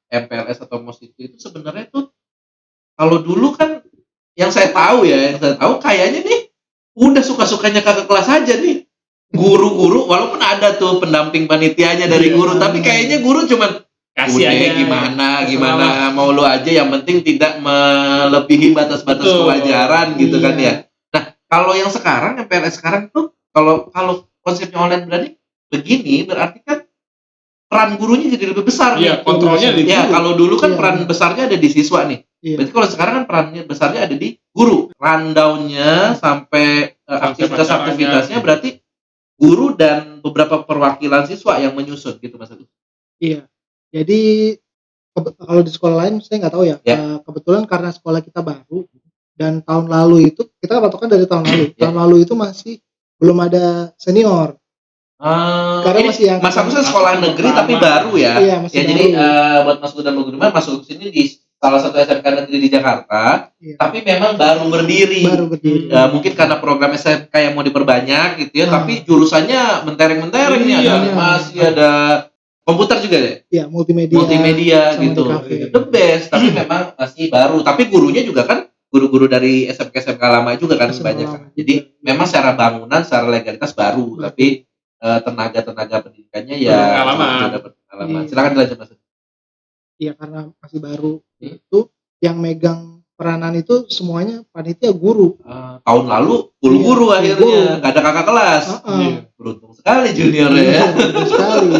MPLS 0.07 0.63
atau 0.63 0.79
MOS 0.79 1.03
itu 1.03 1.19
itu 1.21 1.37
sebenarnya 1.37 1.91
tuh 1.91 2.15
kalau 2.95 3.19
dulu 3.19 3.51
kan 3.51 3.83
yang 4.33 4.49
saya 4.49 4.71
tahu 4.71 5.03
ya 5.03 5.19
yang 5.29 5.37
saya 5.37 5.59
tahu 5.59 5.83
kayaknya 5.83 6.23
nih 6.23 6.39
udah 6.95 7.19
suka-sukanya 7.19 7.83
kakak 7.83 8.07
kelas 8.07 8.31
aja 8.31 8.55
nih 8.55 8.84
guru-guru 9.35 9.99
walaupun 10.05 10.39
ada 10.39 10.73
tuh 10.73 10.97
pendamping 10.97 11.45
panitianya 11.45 12.07
dari 12.07 12.31
Iya. 12.31 12.35
guru 12.35 12.51
tapi 12.55 12.79
kayaknya 12.79 13.19
guru 13.19 13.45
cuman 13.45 13.83
kasih 14.11 14.47
aja 14.47 14.67
gimana 14.73 15.27
gimana 15.43 15.87
mau 16.09 16.31
lu 16.31 16.41
aja 16.41 16.67
yang 16.67 16.87
penting 16.89 17.19
tidak 17.21 17.59
melebihi 17.59 18.71
batas-batas 18.71 19.21
Betul. 19.21 19.39
kewajaran 19.45 20.15
gitu 20.15 20.39
kan 20.39 20.55
Iya. 20.55 20.65
ya. 20.65 20.73
Nah, 21.11 21.23
kalau 21.45 21.73
yang 21.73 21.91
sekarang 21.91 22.39
yang 22.39 22.47
PLS 22.47 22.79
sekarang 22.79 23.11
tuh 23.11 23.35
kalau 23.51 23.91
kalau 23.91 24.23
konsepnya 24.39 24.79
online 24.79 25.05
berarti 25.05 25.29
begini 25.67 26.23
berarti 26.23 26.59
kan 26.61 26.79
peran 27.65 27.97
gurunya 27.97 28.29
jadi 28.29 28.53
lebih 28.53 28.63
besar 28.63 28.95
iya 28.95 29.19
nih. 29.19 29.25
kontrolnya 29.25 29.69
di 29.73 29.83
Ya, 29.83 30.05
guru. 30.05 30.13
kalau 30.13 30.31
dulu 30.33 30.55
kan 30.55 30.71
Iya. 30.71 30.77
peran 30.79 30.95
besarnya 31.03 31.43
ada 31.45 31.57
di 31.57 31.67
siswa 31.67 32.05
nih. 32.05 32.19
Iya. 32.39 32.55
Berarti 32.55 32.71
kalau 32.71 32.87
sekarang 32.87 33.13
kan 33.19 33.25
perannya 33.25 33.61
besarnya 33.65 34.01
ada 34.05 34.15
di 34.15 34.37
guru. 34.53 34.93
Rundown-nya 34.95 36.15
sampai 36.15 36.67
eh, 36.95 37.19
aktivitas-aktivitasnya 37.19 38.37
berarti 38.39 38.69
guru 39.35 39.75
dan 39.75 40.19
beberapa 40.19 40.63
perwakilan 40.63 41.27
siswa 41.27 41.57
yang 41.57 41.75
menyusun 41.75 42.15
gitu 42.17 42.35
Mas 42.35 42.49
Agus. 42.49 42.67
Iya. 43.19 43.47
Jadi 43.91 44.55
kalau 45.15 45.61
di 45.61 45.71
sekolah 45.71 45.95
lain 46.03 46.19
saya 46.19 46.43
nggak 46.43 46.53
tahu 46.53 46.65
ya. 46.65 46.77
Ya. 46.81 46.95
Eh, 46.95 47.17
Kebetulan 47.21 47.63
karena 47.63 47.89
sekolah 47.89 48.19
kita 48.19 48.39
baru 48.39 48.83
dan 49.35 49.59
tahun 49.59 49.87
lalu 49.87 50.31
itu 50.31 50.47
kita 50.57 50.79
patokan 50.79 51.07
dari 51.07 51.27
tahun 51.27 51.43
lalu. 51.43 51.63
Ya. 51.75 51.87
Tahun 51.87 51.95
lalu 51.95 52.15
itu 52.23 52.33
masih 52.33 52.79
belum 53.15 53.37
ada 53.41 53.91
senior. 53.95 54.59
Ah, 55.15 55.79
Karena 55.79 56.11
masih 56.11 56.25
yang- 56.27 56.41
Mas 56.43 56.55
Agus 56.55 56.75
kan 56.75 56.83
sekolah 56.83 57.13
negeri 57.17 57.47
tapi 57.49 57.73
baru 57.75 58.11
ya. 58.19 58.35
Iya, 58.35 58.55
masih 58.59 58.75
ya 58.75 58.83
baru. 58.83 58.91
jadi 58.91 59.03
eh, 59.15 59.57
buat 59.63 59.77
Mas 59.79 59.91
Gus 59.91 60.03
dan 60.03 60.11
Mbak 60.11 60.23
Gudiman 60.27 60.51
masuk 60.51 60.83
sini 60.83 61.07
di 61.07 61.23
salah 61.55 61.79
satu 61.79 61.97
SMK 61.97 62.21
negeri 62.21 62.57
di 62.59 62.69
Jakarta, 62.69 63.49
Iya. 63.57 63.75
tapi 63.75 64.01
memang 64.01 64.35
baru 64.35 64.67
berdiri. 64.67 65.23
baru 65.23 65.45
berdiri. 65.47 65.87
Ya, 65.87 66.05
mungkin 66.05 66.31
karena 66.31 66.55
program 66.57 66.93
SMK 66.93 67.33
yang 67.33 67.53
mau 67.53 67.61
diperbanyak 67.61 68.27
gitu 68.39 68.53
ya, 68.55 68.65
Ah. 68.65 68.71
tapi 68.75 69.01
jurusannya 69.01 69.61
mentereng-mentereng 69.83 70.61
nih 70.61 70.75
ada 70.75 70.83
Iya. 70.83 70.93
animasi, 70.99 71.55
ada 71.57 71.89
komputer 72.61 72.97
juga 72.99 73.17
deh, 73.19 73.35
Iya, 73.47 73.65
multimedia. 73.65 74.15
multimedia 74.15 74.81
gitu. 74.95 75.23
The 75.71 75.81
best, 75.83 76.29
tapi 76.29 76.47
memang 76.59 76.93
masih 76.93 77.27
baru. 77.27 77.61
Tapi 77.61 77.81
gurunya 77.85 78.21
juga 78.21 78.43
kan 78.43 78.65
guru-guru 78.87 79.25
dari 79.25 79.65
SMK 79.65 79.91
SMK 79.95 80.23
lama 80.23 80.53
juga 80.55 80.75
kan 80.75 80.87
SMK 80.87 81.03
banyak. 81.03 81.27
lama 81.27 81.39
kan. 81.41 81.51
Jadi 81.53 81.73
memang 81.99 82.25
secara 82.25 82.53
bangunan, 82.53 83.01
secara 83.01 83.25
legalitas 83.27 83.71
baru, 83.71 84.21
tapi 84.21 84.63
eh, 84.97 85.19
tenaga-tenaga 85.21 86.01
pendidikannya 86.01 86.55
ya 86.57 86.77
Berpengalaman. 87.03 87.37
sudah 87.43 87.61
berpengalaman. 87.61 88.21
Iya. 88.21 88.29
Silakan 88.31 88.51
dilanjut 88.53 88.77
Mas. 88.79 88.89
Iya, 89.95 90.11
karena 90.13 90.51
masih 90.59 90.79
baru. 90.79 91.13
Hmm. 91.39 91.55
Itu 91.55 91.79
yang 92.19 92.35
megang 92.37 92.79
peranan 93.15 93.55
itu 93.55 93.87
semuanya 93.87 94.43
panitia 94.51 94.91
guru. 94.91 95.39
Ah, 95.41 95.79
tahun 95.81 96.05
lalu 96.05 96.51
full 96.59 96.75
Iya, 96.75 96.83
guru 96.83 97.05
akhirnya, 97.09 97.39
guru. 97.39 97.79
nggak 97.79 97.91
ada 97.91 98.01
kakak 98.01 98.25
kelas. 98.27 98.63
Heeh. 98.67 98.99
Iya. 98.99 99.19
Beruntung 99.35 99.71
sekali 99.71 100.07
juniornya 100.11 100.63
ya. 100.63 100.71
Iya, 100.75 100.85
betul 100.91 101.25
sekali. 101.25 101.71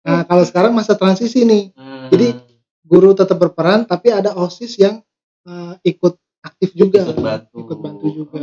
Nah, 0.00 0.20
kalau 0.24 0.44
sekarang 0.44 0.72
masa 0.72 0.92
transisi 0.94 1.44
nih, 1.44 1.64
Hmm. 1.76 2.08
Jadi, 2.10 2.34
guru 2.82 3.14
tetap 3.14 3.38
berperan 3.38 3.84
tapi 3.84 4.10
ada 4.10 4.34
OSIS 4.34 4.74
yang 4.74 4.98
eh, 5.40 5.74
ikut 5.86 6.18
aktif 6.40 6.74
juga. 6.74 7.06
ikut 7.06 7.20
bantu. 7.20 7.56
Ikut 7.60 7.78
bantu 7.78 8.06
juga. 8.10 8.42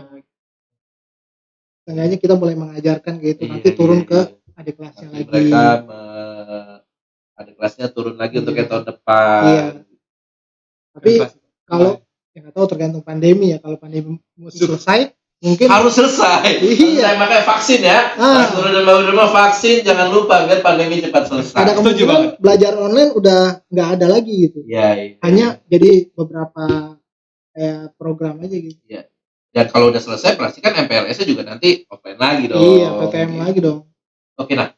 Seenggaknya 1.84 2.16
kita 2.16 2.36
mulai 2.36 2.56
mengajarkan 2.56 3.14
gitu, 3.18 3.42
Iya, 3.42 3.52
nanti 3.54 3.70
turun 3.74 4.02
iya, 4.02 4.08
ke 4.08 4.20
iya. 4.22 4.56
adik 4.56 4.74
kelasnya 4.76 5.08
lagi. 5.08 5.24
mereka 5.26 5.64
me- 5.84 6.80
ada 7.38 7.52
kelasnya 7.54 7.88
turun 7.94 8.18
lagi 8.18 8.42
untuk 8.42 8.58
Iya. 8.58 8.66
yang 8.66 8.70
tahun 8.74 8.86
depan. 8.90 9.42
Iya. 9.46 9.66
Tapi 10.98 11.12
kalau 11.70 11.92
yang 12.34 12.42
nggak 12.50 12.56
tahu 12.58 12.66
tergantung 12.66 13.04
pandemi 13.06 13.54
ya. 13.54 13.58
Kalau 13.62 13.78
pandemi 13.78 14.18
selesai, 14.50 15.14
mungkin 15.46 15.68
Harus 15.70 15.94
selesai. 15.94 16.50
Iya. 16.66 17.14
Nah, 17.14 17.22
makanya 17.22 17.46
vaksin 17.46 17.82
ya. 17.86 18.00
Ah. 18.18 18.50
Dan 18.50 18.82
Mbak 18.82 18.96
Guru 19.06 19.14
mah 19.14 19.30
vaksin 19.30 19.86
jangan 19.86 20.10
lupa 20.10 20.50
biar 20.50 20.66
pandemi 20.66 20.98
cepat 20.98 21.30
selesai. 21.30 21.58
ada 21.62 21.78
Setuju 21.78 21.78
kemungkinan 21.78 22.10
banget. 22.10 22.32
belajar 22.42 22.72
online 22.74 23.12
udah 23.14 23.42
nggak 23.70 23.90
ada 24.02 24.06
lagi 24.10 24.34
gitu. 24.50 24.60
Iya, 24.66 24.88
iya. 24.98 25.16
Hanya 25.22 25.48
jadi 25.70 26.10
beberapa 26.18 26.98
kayak 27.54 27.82
program 27.98 28.42
aja 28.42 28.58
gitu. 28.58 28.82
dan 29.48 29.74
kalau 29.74 29.90
udah 29.90 29.98
selesai 29.98 30.38
pasti 30.38 30.62
kan 30.62 30.78
MPLS-nya 30.86 31.26
juga 31.26 31.42
nanti 31.42 31.82
offline 31.90 32.22
lagi 32.22 32.46
dong. 32.46 32.62
Iya, 32.62 32.94
PTM 33.02 33.32
lagi 33.42 33.58
dong. 33.58 33.90
Oke 34.38 34.54
nah. 34.54 34.70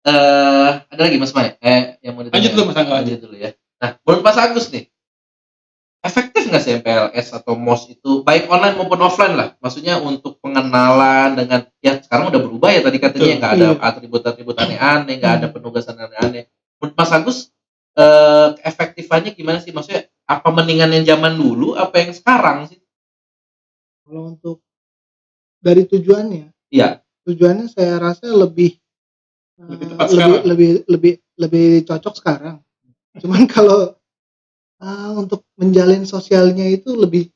Eh 0.00 0.70
ada 0.80 1.00
lagi 1.04 1.20
Mas 1.20 1.36
Mai? 1.36 1.60
Eh 1.60 2.00
yang 2.00 2.16
mau 2.16 2.24
ditanya? 2.24 2.40
Lanjut 2.40 2.52
dulu, 2.56 2.64
Mas 2.72 2.78
Angga, 2.80 2.94
Lanjut 3.04 3.20
dulu 3.20 3.36
ya. 3.36 3.50
Nah, 3.80 3.90
menurut 4.00 4.22
Mas 4.24 4.38
Agus 4.40 4.66
nih, 4.72 4.84
efektif 6.00 6.42
nggak 6.48 6.62
sih 6.64 6.72
MPLS 6.80 7.28
atau 7.36 7.52
MOS 7.52 7.92
itu 7.92 8.24
baik 8.24 8.48
online 8.48 8.80
maupun 8.80 9.00
offline 9.04 9.36
lah? 9.36 9.48
Maksudnya 9.60 10.00
untuk 10.00 10.40
pengenalan 10.40 11.36
dengan 11.36 11.68
ya 11.84 12.00
sekarang 12.00 12.32
udah 12.32 12.40
berubah 12.40 12.72
ya 12.72 12.80
tadi 12.80 12.96
katanya 12.96 13.34
nggak 13.36 13.52
ada 13.60 13.66
iya. 13.68 13.76
atribut-atribut 13.76 14.56
aneh-aneh, 14.56 15.14
nggak 15.20 15.34
ada 15.36 15.46
penugasan 15.52 16.00
aneh-aneh. 16.00 16.48
Menurut 16.80 16.94
Mas 16.96 17.12
Agus 17.12 17.38
eh 18.00 18.48
efektifannya 18.64 19.36
gimana 19.36 19.60
sih? 19.60 19.76
Maksudnya 19.76 20.08
apa 20.24 20.48
mendingan 20.48 20.96
yang 20.96 21.04
zaman 21.04 21.36
dulu 21.36 21.76
apa 21.76 22.00
yang 22.00 22.16
sekarang 22.16 22.72
sih? 22.72 22.80
Kalau 24.08 24.32
untuk 24.32 24.64
dari 25.60 25.84
tujuannya, 25.84 26.56
Iya. 26.72 27.04
tujuannya 27.28 27.68
saya 27.68 28.00
rasa 28.00 28.24
lebih 28.32 28.79
Lebih 29.60 29.86
tepat 29.92 30.06
lebih, 30.06 30.16
sekarang. 30.16 30.42
lebih 30.48 30.70
lebih 30.88 31.12
lebih 31.36 31.66
cocok 31.84 32.14
sekarang. 32.16 32.56
Cuman 33.16 33.44
kalau 33.54 33.92
eh, 34.78 35.10
untuk 35.12 35.44
menjalin 35.56 36.04
sosialnya 36.04 36.64
itu 36.66 36.94
lebih 36.94 37.28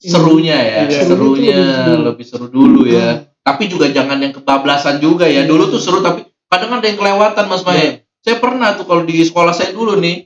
Serunya 0.00 0.56
ya, 0.56 0.88
Iya. 0.88 1.04
serunya 1.04 1.04
Serunya 1.04 1.60
lebih 1.60 2.04
lebih 2.08 2.24
seru 2.24 2.46
dulu 2.48 2.88
ya. 2.88 3.20
Hmm. 3.20 3.28
tapi 3.40 3.68
juga 3.68 3.88
jangan 3.92 4.16
yang 4.16 4.32
kebablasan 4.32 4.96
juga 4.96 5.28
ya. 5.28 5.44
Dulu 5.44 5.68
tuh 5.68 5.76
seru 5.76 6.00
tapi 6.00 6.24
kadang 6.48 6.80
ada 6.80 6.86
yang 6.88 6.96
kelewatan 6.96 7.44
Mas 7.46 7.60
Mae. 7.64 8.04
Saya 8.20 8.36
pernah 8.40 8.72
tuh 8.76 8.84
kalau 8.84 9.04
di 9.04 9.20
sekolah 9.20 9.52
saya 9.52 9.72
dulu 9.72 10.00
nih 10.00 10.24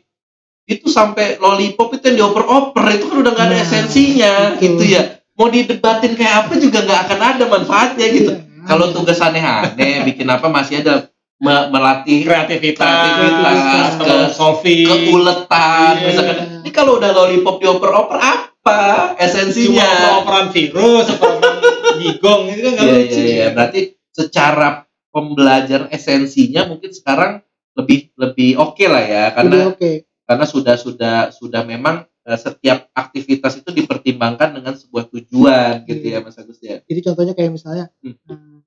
itu 0.65 0.87
sampai 0.87 1.39
lollipop 1.39 1.91
itu 1.93 2.07
yang 2.07 2.17
dioper-oper 2.23 2.87
itu 2.91 3.05
kan 3.07 3.17
udah 3.19 3.33
nggak 3.35 3.47
ada 3.51 3.57
Nah, 3.59 3.65
esensinya 3.67 4.33
gitu 4.59 4.83
ya. 4.83 5.03
Mau 5.35 5.51
didebatin 5.51 6.15
kayak 6.15 6.47
apa 6.47 6.53
juga 6.57 6.79
nggak 6.83 7.01
akan 7.07 7.21
ada 7.21 7.45
manfaatnya 7.51 8.07
gitu. 8.15 8.31
Iya. 8.31 8.63
Kalau 8.65 8.87
tugas 8.95 9.19
aneh-aneh 9.19 10.07
bikin 10.07 10.27
apa 10.27 10.47
masih 10.47 10.87
ada 10.87 11.11
melatih 11.45 12.19
kreativitas, 12.21 12.81
Kreativitas, 12.81 13.91
problem 13.95 14.31
solving, 14.31 14.87
keuletan 14.87 15.93
Iya. 15.95 16.05
misalkan. 16.07 16.37
Ini 16.61 16.71
kalau 16.71 16.93
udah 16.97 17.11
lollipop 17.11 17.57
dioper-oper 17.59 18.17
apa 18.17 18.81
cuma 19.13 19.21
esensinya? 19.21 19.89
operan 20.19 20.49
virus, 20.49 21.07
operan 21.11 21.37
gigong 22.01 22.43
itu 22.49 22.61
kan 22.61 22.73
nggak 22.73 22.87
Iya, 22.87 22.97
lucu. 22.99 23.19
iya, 23.19 23.33
iya. 23.35 23.47
Berarti 23.51 23.81
secara 24.09 24.69
pembelajaran 25.09 25.89
esensinya 25.89 26.67
mungkin 26.67 26.91
sekarang 26.91 27.45
lebih 27.75 28.15
lebih 28.15 28.55
oke 28.57 28.83
lah 28.85 29.03
ya 29.03 29.25
karena 29.31 29.69
oke. 29.69 30.07
karena 30.25 30.45
sudah 30.45 30.75
sudah 30.75 31.17
sudah 31.31 31.63
memang 31.63 32.03
eh, 32.23 32.35
setiap 32.35 32.89
aktivitas 32.91 33.59
itu 33.59 33.71
dipertimbangkan 33.71 34.55
dengan 34.55 34.73
sebuah 34.73 35.07
tujuan 35.09 35.83
gitu 35.85 36.07
ya 36.09 36.19
Iya. 36.19 36.25
Mas 36.25 36.35
Agus 36.35 36.59
ya. 36.59 36.81
Jadi 36.81 37.01
contohnya 37.03 37.33
kayak 37.33 37.53
misalnya 37.53 37.91
Hmm. 38.01 38.17
eh, 38.25 38.59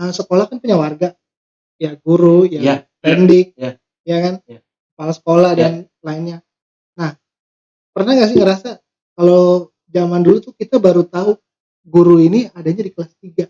eh, 0.00 0.12
sekolah 0.12 0.46
kan 0.46 0.58
punya 0.58 0.74
warga, 0.74 1.12
ya 1.76 1.96
guru, 1.98 2.46
ya 2.46 2.60
Iya. 2.60 2.74
pendik, 3.00 3.52
Iya. 3.54 3.70
ya 4.04 4.16
kan, 4.20 4.34
Iya. 4.46 4.60
kepala 4.94 5.12
sekolah 5.12 5.50
Iya. 5.52 5.60
dan 5.60 5.72
lainnya. 6.00 6.38
Nah, 6.94 7.12
pernah 7.90 8.12
nggak 8.14 8.28
sih 8.30 8.38
ngerasa 8.38 8.70
kalau 9.14 9.68
zaman 9.88 10.20
dulu 10.22 10.38
tuh 10.40 10.52
kita 10.54 10.78
baru 10.78 11.02
tahu 11.04 11.34
guru 11.84 12.18
ini 12.18 12.48
adanya 12.50 12.82
di 12.82 12.90
kelas 12.90 13.12
3 13.18 13.46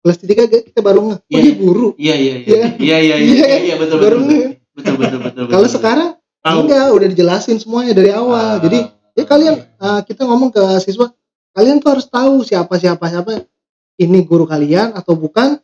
kelas 0.00 0.16
3 0.16 0.48
kita 0.72 0.80
baru 0.80 1.12
ngeh, 1.12 1.18
oh 1.20 1.28
Iya. 1.28 1.40
dia 1.44 1.54
guru. 1.56 1.86
Iya 2.00 2.14
iya 2.16 2.34
iya. 2.34 2.46
Iya. 2.48 2.66
Iya 2.80 2.96
iya 2.96 3.14
Iya, 3.20 3.34
iya 3.44 3.56
iya 3.60 3.74
betul 3.76 3.98
baru 4.00 4.16
betul. 4.20 4.28
ngeh. 4.32 4.48
Betul 4.72 4.94
betul 4.96 5.18
betul. 5.20 5.44
Kalau 5.46 5.66
betul. 5.68 5.76
sekarang 5.76 6.10
Tahu. 6.40 6.58
enggak, 6.64 6.86
udah 6.96 7.08
dijelasin 7.12 7.56
semuanya 7.60 7.92
dari 7.92 8.08
awal. 8.08 8.56
Ah. 8.56 8.62
Jadi 8.64 8.78
ya 9.12 9.24
kalian 9.28 9.54
eh, 9.60 10.00
kita 10.08 10.22
ngomong 10.24 10.48
ke 10.48 10.62
siswa, 10.80 11.12
kalian 11.52 11.84
tuh 11.84 11.90
harus 11.92 12.06
tahu 12.08 12.40
siapa 12.40 12.80
siapa 12.80 13.04
siapa 13.12 13.44
ini 14.00 14.24
guru 14.24 14.48
kalian 14.48 14.96
atau 14.96 15.12
bukan, 15.12 15.60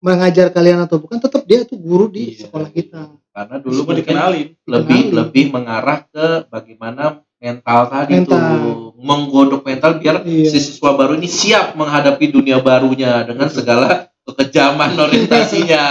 mengajar 0.00 0.48
kalian 0.48 0.80
atau 0.80 0.96
bukan, 0.96 1.20
tetap 1.20 1.44
dia 1.44 1.62
tuh 1.62 1.76
guru 1.76 2.08
di 2.08 2.32
Iya, 2.34 2.48
sekolah 2.48 2.68
iya. 2.68 2.76
kita. 2.76 3.00
Karena 3.30 3.56
dulu 3.56 3.80
mungkin 3.84 3.96
dikenalin. 4.00 4.48
lebih 4.64 5.00
Dikenalin. 5.06 5.16
lebih 5.16 5.44
mengarah 5.50 5.98
ke 6.04 6.26
bagaimana 6.48 7.02
mental 7.36 7.80
tadi 7.88 8.12
Mental. 8.16 8.36
tuh 8.36 8.52
menggodok 8.98 9.62
mental 9.62 9.96
biar 9.96 10.24
Iya. 10.24 10.48
si 10.50 10.58
siswa 10.58 10.92
baru 10.92 11.16
ini 11.16 11.24
siap 11.24 11.72
menghadapi 11.72 12.28
dunia 12.28 12.60
barunya 12.60 13.24
dengan 13.24 13.48
segala 13.48 14.08
kekejaman 14.24 14.92
orientasinya. 15.04 15.84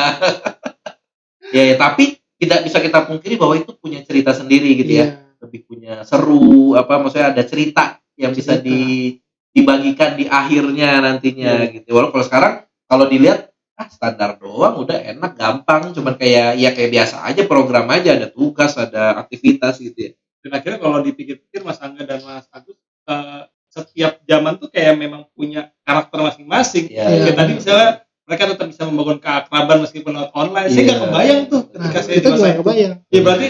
ya, 1.55 1.63
ya, 1.65 1.75
tapi 1.75 2.17
tidak 2.37 2.59
bisa 2.63 2.77
kita 2.79 3.03
pungkiri 3.03 3.35
bahwa 3.35 3.55
itu 3.55 3.71
punya 3.75 4.01
cerita 4.01 4.33
sendiri 4.33 4.73
gitu 4.75 4.93
ya. 4.95 5.05
Iya. 5.05 5.07
lebih 5.39 5.71
punya 5.71 6.03
seru 6.03 6.75
apa 6.75 6.99
maksudnya 6.99 7.31
ada 7.31 7.47
cerita 7.47 7.95
yang 8.19 8.35
bisa 8.35 8.59
Cerita. 8.59 8.67
di 8.67 9.15
dibagikan 9.49 10.13
di 10.13 10.27
akhirnya 10.27 10.99
nantinya 10.99 11.63
Iya. 11.63 11.79
gitu. 11.79 11.95
Walau 11.95 12.11
kalau 12.11 12.25
sekarang 12.27 12.53
kalau 12.85 13.07
dilihat 13.07 13.48
ah 13.79 13.87
standar 13.87 14.35
doang 14.35 14.75
udah 14.77 14.99
enak 15.07 15.33
gampang 15.33 15.95
cuman 15.95 16.13
kayak 16.13 16.53
ya 16.53 16.69
kayak 16.69 16.91
biasa 16.91 17.23
aja 17.23 17.47
program 17.47 17.87
aja 17.87 18.11
ada 18.11 18.27
tugas 18.27 18.75
ada 18.75 19.15
aktivitas 19.17 19.79
gitu 19.79 19.95
ya. 19.95 20.11
dan 20.39 20.51
akhirnya 20.53 20.79
kalau 20.79 20.99
dipikir-pikir 20.99 21.63
Mas 21.63 21.79
Angga 21.79 22.03
dan 22.03 22.19
Mas 22.21 22.43
Agus 22.49 22.75
eh, 23.07 23.41
setiap 23.69 24.19
zaman 24.21 24.57
tuh 24.57 24.67
kayak 24.67 24.95
memang 24.95 25.23
punya 25.31 25.71
karakter 25.81 26.19
masing-masing 26.19 26.91
Iya. 26.91 27.03
kayak 27.05 27.19
Iya. 27.23 27.33
tadi 27.33 27.51
misalnya 27.55 27.89
mereka 28.27 28.43
tetap 28.51 28.67
bisa 28.67 28.83
membangun 28.83 29.17
keakraban 29.17 29.77
meskipun 29.79 30.11
lewat 30.11 30.31
online 30.33 30.67
saya 30.67 30.75
Iya. 30.75 30.85
nggak 30.85 30.99
kebayang 31.01 31.41
tuh 31.47 31.61
Nah, 31.63 31.71
ketika 31.79 31.99
saya 32.01 32.17
masa 32.17 32.27
juga 32.27 32.47
itu. 32.49 32.59
kebayang. 32.59 32.93
ya 33.07 33.19
berarti 33.21 33.49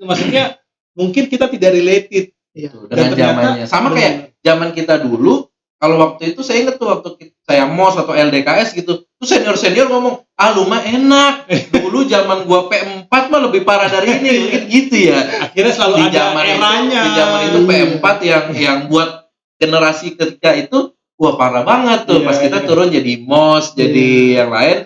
maksudnya 0.00 0.44
mungkin 0.92 1.24
kita 1.26 1.46
tidak 1.46 1.70
related 1.72 2.24
Iya. 2.50 2.72
Tuh, 2.72 2.88
Dan 2.88 2.96
dengan 2.96 3.10
ternyata- 3.12 3.28
zamannya. 3.36 3.64
Sama 3.68 3.88
kayak 3.92 4.12
zaman 4.40 4.68
kita 4.72 4.94
dulu 4.98 5.52
kalau 5.76 5.96
waktu 6.00 6.32
itu 6.32 6.40
saya 6.40 6.64
inget 6.64 6.80
tuh 6.80 6.88
waktu 6.88 7.08
kita, 7.14 7.36
saya 7.44 7.68
MOS 7.68 8.00
atau 8.00 8.10
LDKS 8.10 8.72
gitu 8.72 9.04
tuh 9.16 9.26
senior 9.26 9.56
senior 9.56 9.88
ngomong 9.88 10.24
ah 10.36 10.52
lu 10.52 10.68
mah 10.68 10.84
enak. 10.84 11.48
Dulu 11.72 12.04
zaman 12.04 12.44
gua 12.44 12.68
P4 12.68 13.08
mah 13.08 13.40
lebih 13.48 13.64
parah 13.64 13.88
dari 13.88 14.20
ini. 14.20 14.30
Mungkin 14.44 14.62
gitu 14.68 14.96
ya. 15.08 15.48
Akhirnya 15.48 15.72
selalu 15.72 15.94
di 15.96 16.04
ada 16.12 16.16
zaman 16.16 16.44
itu 16.44 16.54
eranya. 16.60 17.00
di 17.00 17.10
zaman 17.16 17.40
itu 17.48 17.58
P4 17.64 18.06
yang 18.22 18.44
yang 18.52 18.78
buat 18.92 19.10
generasi 19.56 20.06
ketika 20.20 20.52
itu 20.52 20.92
wah 21.16 21.34
parah 21.40 21.64
banget 21.64 22.04
tuh. 22.04 22.20
Iya, 22.20 22.26
pas 22.28 22.36
kita 22.36 22.58
iya. 22.60 22.66
turun 22.68 22.88
jadi 22.92 23.12
MOS 23.24 23.66
jadi 23.72 23.96
Iya. 23.96 24.36
yang 24.44 24.50
lain. 24.52 24.78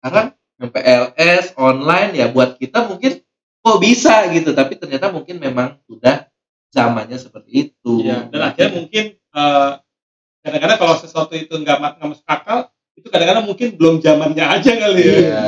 Sekarang 0.00 0.28
yang 0.56 0.70
PLS 0.72 1.44
online 1.60 2.10
ya 2.16 2.26
buat 2.32 2.56
kita 2.56 2.88
mungkin 2.88 3.20
kok 3.60 3.78
bisa 3.84 4.24
gitu. 4.32 4.56
Tapi 4.56 4.80
ternyata 4.80 5.12
mungkin 5.12 5.36
memang 5.36 5.76
sudah 5.84 6.32
zamannya 6.72 7.20
seperti 7.20 7.50
itu. 7.68 8.00
Iya, 8.00 8.32
dan 8.32 8.40
akhirnya 8.40 8.72
mungkin 8.72 9.04
eh, 9.20 9.70
kadang-kadang 10.40 10.78
kalau 10.80 10.94
sesuatu 10.96 11.36
itu 11.36 11.52
nggak 11.60 11.76
nggak 12.00 12.08
masuk 12.08 12.24
akal 12.24 12.72
itu 12.96 13.06
kadang-kadang 13.12 13.44
mungkin 13.44 13.68
belum 13.76 14.00
zamannya 14.00 14.44
aja 14.44 14.72
kali 14.72 15.02
ya 15.04 15.14
Iya. 15.16 15.44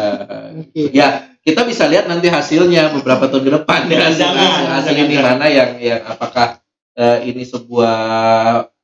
Oke. 0.59 0.83
Ya, 0.93 1.09
kita 1.41 1.65
bisa 1.65 1.89
lihat 1.89 2.05
nanti 2.07 2.29
hasilnya 2.29 2.93
beberapa 2.93 3.25
tahun 3.31 3.45
ke 3.47 3.53
depan 3.63 3.81
ya. 3.89 4.11
Hasil, 4.11 4.21
Jangan, 4.21 4.37
hasil, 4.37 4.69
hasilnya 4.75 5.05
jangan, 5.07 5.15
di 5.15 5.19
mana 5.19 5.45
yang 5.49 5.71
yang 5.81 6.01
apakah 6.05 6.61
eh, 6.93 7.19
ini 7.31 7.43
sebuah 7.47 7.97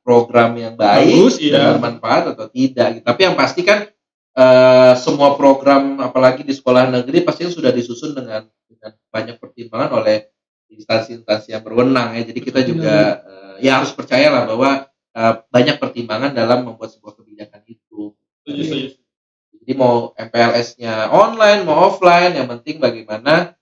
program 0.01 0.53
yang 0.57 0.73
baik 0.77 1.13
Bagus, 1.13 1.35
iya. 1.41 1.51
dan 1.53 1.61
bermanfaat 1.77 2.23
atau 2.37 2.45
tidak. 2.49 2.87
gitu. 2.99 3.05
Tapi 3.05 3.21
yang 3.21 3.35
pasti 3.37 3.61
kan 3.61 3.79
eh, 4.33 4.93
semua 4.97 5.35
program 5.37 5.99
apalagi 5.99 6.41
di 6.41 6.53
sekolah 6.55 6.89
negeri 6.89 7.21
pasti 7.25 7.45
sudah 7.49 7.69
disusun 7.69 8.13
dengan 8.15 8.45
dengan 8.65 8.91
banyak 9.13 9.35
pertimbangan 9.37 9.91
oleh 10.01 10.29
instansi-instansi 10.71 11.53
yang 11.53 11.61
berwenang 11.61 12.17
ya. 12.17 12.23
Jadi 12.25 12.39
kita 12.41 12.61
juga 12.65 13.21
eh, 13.25 13.55
ya 13.67 13.77
harus 13.83 13.91
percayalah 13.93 14.47
bahwa 14.47 14.87
eh, 15.13 15.33
banyak 15.51 15.75
pertimbangan 15.77 16.31
dalam 16.33 16.65
membuat 16.65 16.93
sebuah 16.95 17.13
kebijakan 17.19 17.61
itu. 17.67 17.84
Setuju, 18.45 18.61
setuju. 18.61 18.87
Jadi 19.65 19.73
mau 19.73 20.13
MPLS-nya 20.13 21.09
online, 21.09 21.65
mau 21.65 21.89
offline, 21.89 22.37
yang 22.37 22.45
penting 22.45 22.77
bagaimana 22.77 23.57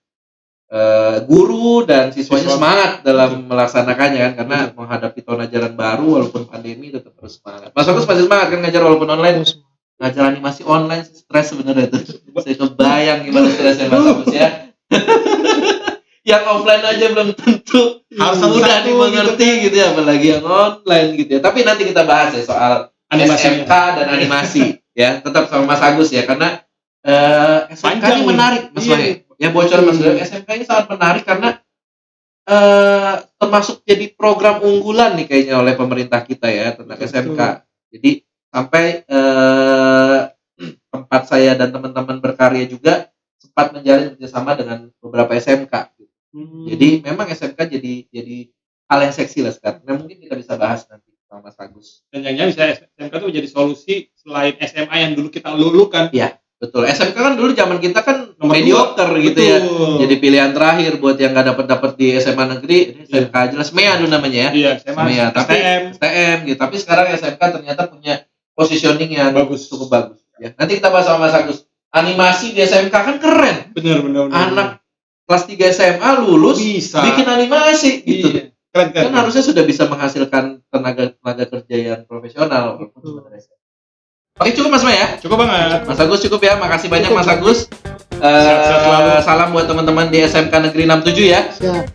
eh, 0.68 1.24
guru 1.24 1.88
dan 1.88 2.12
siswanya 2.12 2.52
Siswa. 2.52 2.56
semangat 2.60 2.90
dalam 3.00 3.48
melaksanakannya 3.48 4.20
kan 4.20 4.32
karena 4.36 4.58
menghadapi 4.76 5.24
tahun 5.24 5.48
ajaran 5.48 5.72
baru 5.72 6.06
walaupun 6.20 6.44
pandemi 6.44 6.92
tetap 6.92 7.16
harus 7.16 7.40
semangat. 7.40 7.72
Mas 7.72 7.88
Agus 7.88 8.04
masih 8.04 8.28
semangat 8.28 8.46
kan 8.52 8.60
ngajar 8.60 8.82
walaupun 8.84 9.08
online, 9.08 9.48
ngajar 9.96 10.24
animasi 10.28 10.60
online 10.68 11.08
sih 11.08 11.24
stres 11.24 11.56
sebenarnya 11.56 11.88
tuh. 11.88 12.04
Saya 12.44 12.56
kebayang 12.60 13.24
gimana 13.24 13.48
stresnya 13.48 13.88
Mas 13.88 14.04
Agus 14.04 14.28
ya. 14.28 14.48
yang 16.36 16.44
offline 16.48 16.84
aja 16.84 17.06
belum 17.12 17.36
tentu 17.36 18.00
Harus 18.16 18.40
mudah 18.40 18.80
dimengerti 18.80 19.68
gitu 19.68 19.76
ya 19.76 19.92
apalagi 19.92 20.36
yang 20.36 20.44
online 20.44 21.16
gitu 21.16 21.30
ya. 21.36 21.40
Tapi 21.40 21.64
nanti 21.64 21.88
kita 21.88 22.04
bahas 22.04 22.36
ya 22.36 22.44
soal 22.44 22.93
Animasinya. 23.10 23.64
SMK 23.64 23.72
dan 23.96 24.06
animasi 24.10 24.64
ya 24.92 25.10
tetap 25.18 25.46
sama 25.46 25.64
Mas 25.68 25.82
Agus 25.82 26.08
ya 26.10 26.24
karena 26.24 26.62
eh 27.04 27.68
SMK 27.70 27.84
Panjang 28.00 28.16
ini 28.16 28.24
menarik 28.24 28.62
Mas 28.72 28.84
Iya. 28.84 28.92
Wahid 28.92 29.16
ya 29.36 29.48
bocor 29.50 29.80
Mas. 29.82 29.98
Wahid 29.98 30.22
SMK 30.22 30.48
ini 30.54 30.64
sangat 30.64 30.86
menarik 30.88 31.22
karena 31.22 31.48
eh 32.44 33.14
termasuk 33.36 33.80
jadi 33.82 34.12
program 34.12 34.60
unggulan 34.60 35.16
nih 35.16 35.24
kayaknya 35.24 35.54
oleh 35.56 35.74
pemerintah 35.74 36.20
kita 36.20 36.48
ya 36.48 36.72
tentang 36.72 36.96
Betul. 36.96 37.08
SMK 37.08 37.40
jadi 37.90 38.10
sampai 38.48 38.84
eh 39.04 40.20
tempat 40.88 41.22
saya 41.26 41.52
dan 41.54 41.68
teman-teman 41.70 42.20
berkarya 42.20 42.64
juga 42.64 43.10
sempat 43.36 43.74
menjalin 43.74 44.14
kerjasama 44.14 44.54
dengan 44.54 44.88
beberapa 44.98 45.34
SMK 45.34 45.92
Hmm. 46.34 46.66
jadi 46.66 46.98
memang 46.98 47.30
SMK 47.30 47.78
jadi 47.78 48.10
jadi 48.10 48.50
hal 48.90 49.06
yang 49.06 49.14
seksi 49.14 49.46
lah 49.46 49.54
sekarang 49.54 49.86
nah 49.86 49.94
mungkin 49.94 50.18
kita 50.18 50.34
bisa 50.34 50.58
bahas 50.58 50.82
nanti 50.90 51.13
sama 51.34 51.50
Mas 51.50 51.58
Agus 51.58 52.06
dan 52.14 52.22
yang 52.22 52.46
bisa 52.46 52.62
SMK 52.70 53.10
itu 53.10 53.26
menjadi 53.26 53.48
solusi 53.50 53.94
selain 54.14 54.54
SMA 54.62 54.96
yang 54.96 55.12
dulu 55.18 55.28
kita 55.28 55.50
lulukan 55.50 56.14
Betul. 56.54 56.86
SMK 56.86 57.12
kan 57.12 57.34
dulu 57.34 57.50
zaman 57.52 57.76
kita 57.76 58.00
kan 58.00 58.32
Nomor 58.40 58.56
mediocre 58.56 59.12
gitu 59.20 59.36
ya. 59.36 59.58
Betul. 59.60 60.00
Jadi 60.00 60.14
pilihan 60.16 60.50
terakhir 60.54 60.96
buat 60.96 61.18
yang 61.18 61.36
nggak 61.36 61.46
dapat 61.52 61.66
dapat 61.68 61.90
di 61.98 62.16
SMA 62.16 62.44
negeri, 62.56 63.04
SMK 63.04 63.34
jelas 63.52 63.68
MEA 63.74 64.00
dulu 64.00 64.08
namanya 64.08 64.48
ya. 64.48 64.50
iya 64.54 64.70
SMA 64.80 65.02
Iya, 65.12 65.24
tapi- 65.28 65.60
STM 65.60 65.82
STM 65.92 66.36
gitu. 66.48 66.58
Tapi 66.64 66.76
sekarang 66.80 67.06
SMK 67.12 67.42
ternyata 67.52 67.82
punya 67.84 68.14
positioning 68.56 69.10
yang 69.12 69.36
Bagus. 69.36 69.68
cukup 69.68 69.92
bagus. 69.92 70.24
Ya. 70.40 70.56
Nanti 70.56 70.80
kita 70.80 70.88
bahas 70.88 71.04
sama 71.04 71.28
Mas 71.28 71.36
Agus. 71.36 71.68
Animasi 71.92 72.56
di 72.56 72.64
SMK 72.64 72.94
kan 72.94 73.16
keren. 73.20 73.56
benar 73.76 74.00
benar 74.00 74.22
benar 74.26 74.40
Anak 74.48 74.68
kelas 75.28 75.44
3 75.44 75.68
SMA 75.68 76.10
lulus 76.22 76.56
bisa 76.56 77.04
bikin 77.04 77.28
animasi 77.28 77.90
gitu. 78.00 78.28
Iya. 78.30 78.42
keren 78.72 78.88
keren 78.88 79.04
Kan 79.04 79.14
harusnya 79.14 79.44
sudah 79.44 79.62
bisa 79.62 79.84
menghasilkan 79.84 80.63
tenaga 80.74 81.14
tenaga 81.14 81.44
kerja 81.46 81.76
yang 81.78 82.00
profesional. 82.02 82.82
Oke 84.34 84.50
cukup 84.50 84.70
Mas 84.74 84.82
Maya. 84.82 85.14
cukup 85.22 85.46
banget 85.46 85.86
Mas 85.86 86.00
Agus 86.02 86.18
cukup 86.26 86.40
ya, 86.42 86.58
makasih 86.58 86.90
banyak 86.90 87.06
Cukup. 87.06 87.22
Mas 87.22 87.30
Agus. 87.30 87.58
Eh, 88.14 88.66
selalu. 88.82 89.10
salam 89.22 89.48
buat 89.54 89.66
teman-teman 89.70 90.10
di 90.10 90.18
SMK 90.26 90.50
Negeri 90.70 90.82
67 90.90 91.30
ya. 91.30 91.40
siap. 91.54 91.86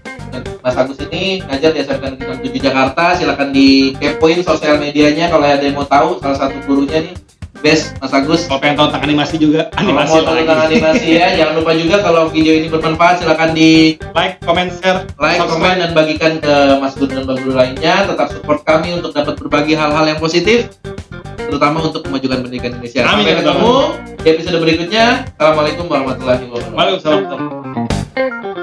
Mas 0.63 0.75
Agus 0.79 0.99
ini 1.03 1.43
ngajar 1.43 1.75
di 1.75 1.79
SMK 1.83 2.03
Negeri 2.15 2.25
67 2.47 2.63
Jakarta. 2.63 3.03
Silakan 3.19 3.51
di 3.51 3.91
kepoin 3.99 4.39
sosial 4.39 4.79
medianya 4.79 5.27
kalau 5.27 5.43
ada 5.43 5.59
yang 5.59 5.75
mau 5.75 5.83
tahu 5.83 6.23
salah 6.23 6.37
satu 6.39 6.55
gurunya 6.63 7.11
nih. 7.11 7.15
Best 7.59 7.91
Mas 7.99 8.15
Agus. 8.15 8.47
kalau 8.47 8.59
pengen 8.63 8.75
tahu 8.79 8.87
tentang 8.87 9.03
animasi 9.03 9.35
juga 9.35 9.61
Kalau 9.75 9.91
animasi 9.91 10.11
mau 10.11 10.21
tahu 10.23 10.35
lagi 10.35 10.47
tentang 10.47 10.67
animasi 10.71 11.09
ya, 11.19 11.27
jangan 11.43 11.53
lupa 11.59 11.71
juga 11.75 11.95
kalau 11.99 12.21
video 12.31 12.53
ini 12.55 12.67
bermanfaat 12.71 13.15
silakan 13.19 13.49
di 13.51 13.99
like 14.15 14.39
comment 14.43 14.71
share 14.79 15.03
like, 15.19 15.39
Subscribe. 15.39 15.59
komen 15.59 15.75
dan 15.83 15.91
bagikan 15.91 16.33
ke 16.39 16.53
Mas 16.79 16.95
Gun 16.95 17.11
dan 17.11 17.27
Mbak 17.27 17.35
Guru 17.43 17.53
lainnya. 17.55 18.07
Tetap 18.07 18.27
support 18.31 18.63
kami 18.63 18.95
untuk 18.95 19.11
dapat 19.11 19.35
berbagi 19.35 19.75
hal-hal 19.75 20.05
yang 20.07 20.19
positif, 20.19 20.71
terutama 21.37 21.83
untuk 21.83 22.07
kemajuan 22.07 22.39
pendidikan 22.41 22.79
Indonesia. 22.79 23.03
Amin, 23.03 23.27
Sampai 23.27 23.35
ketemu 23.43 23.73
di 24.19 24.27
episode 24.31 24.57
berikutnya. 24.63 25.05
Assalamualaikum 25.35 25.85
warahmatullahi 25.91 26.43
wabarakatuh. 26.47 26.75
Waalaikumsalam 26.75 28.58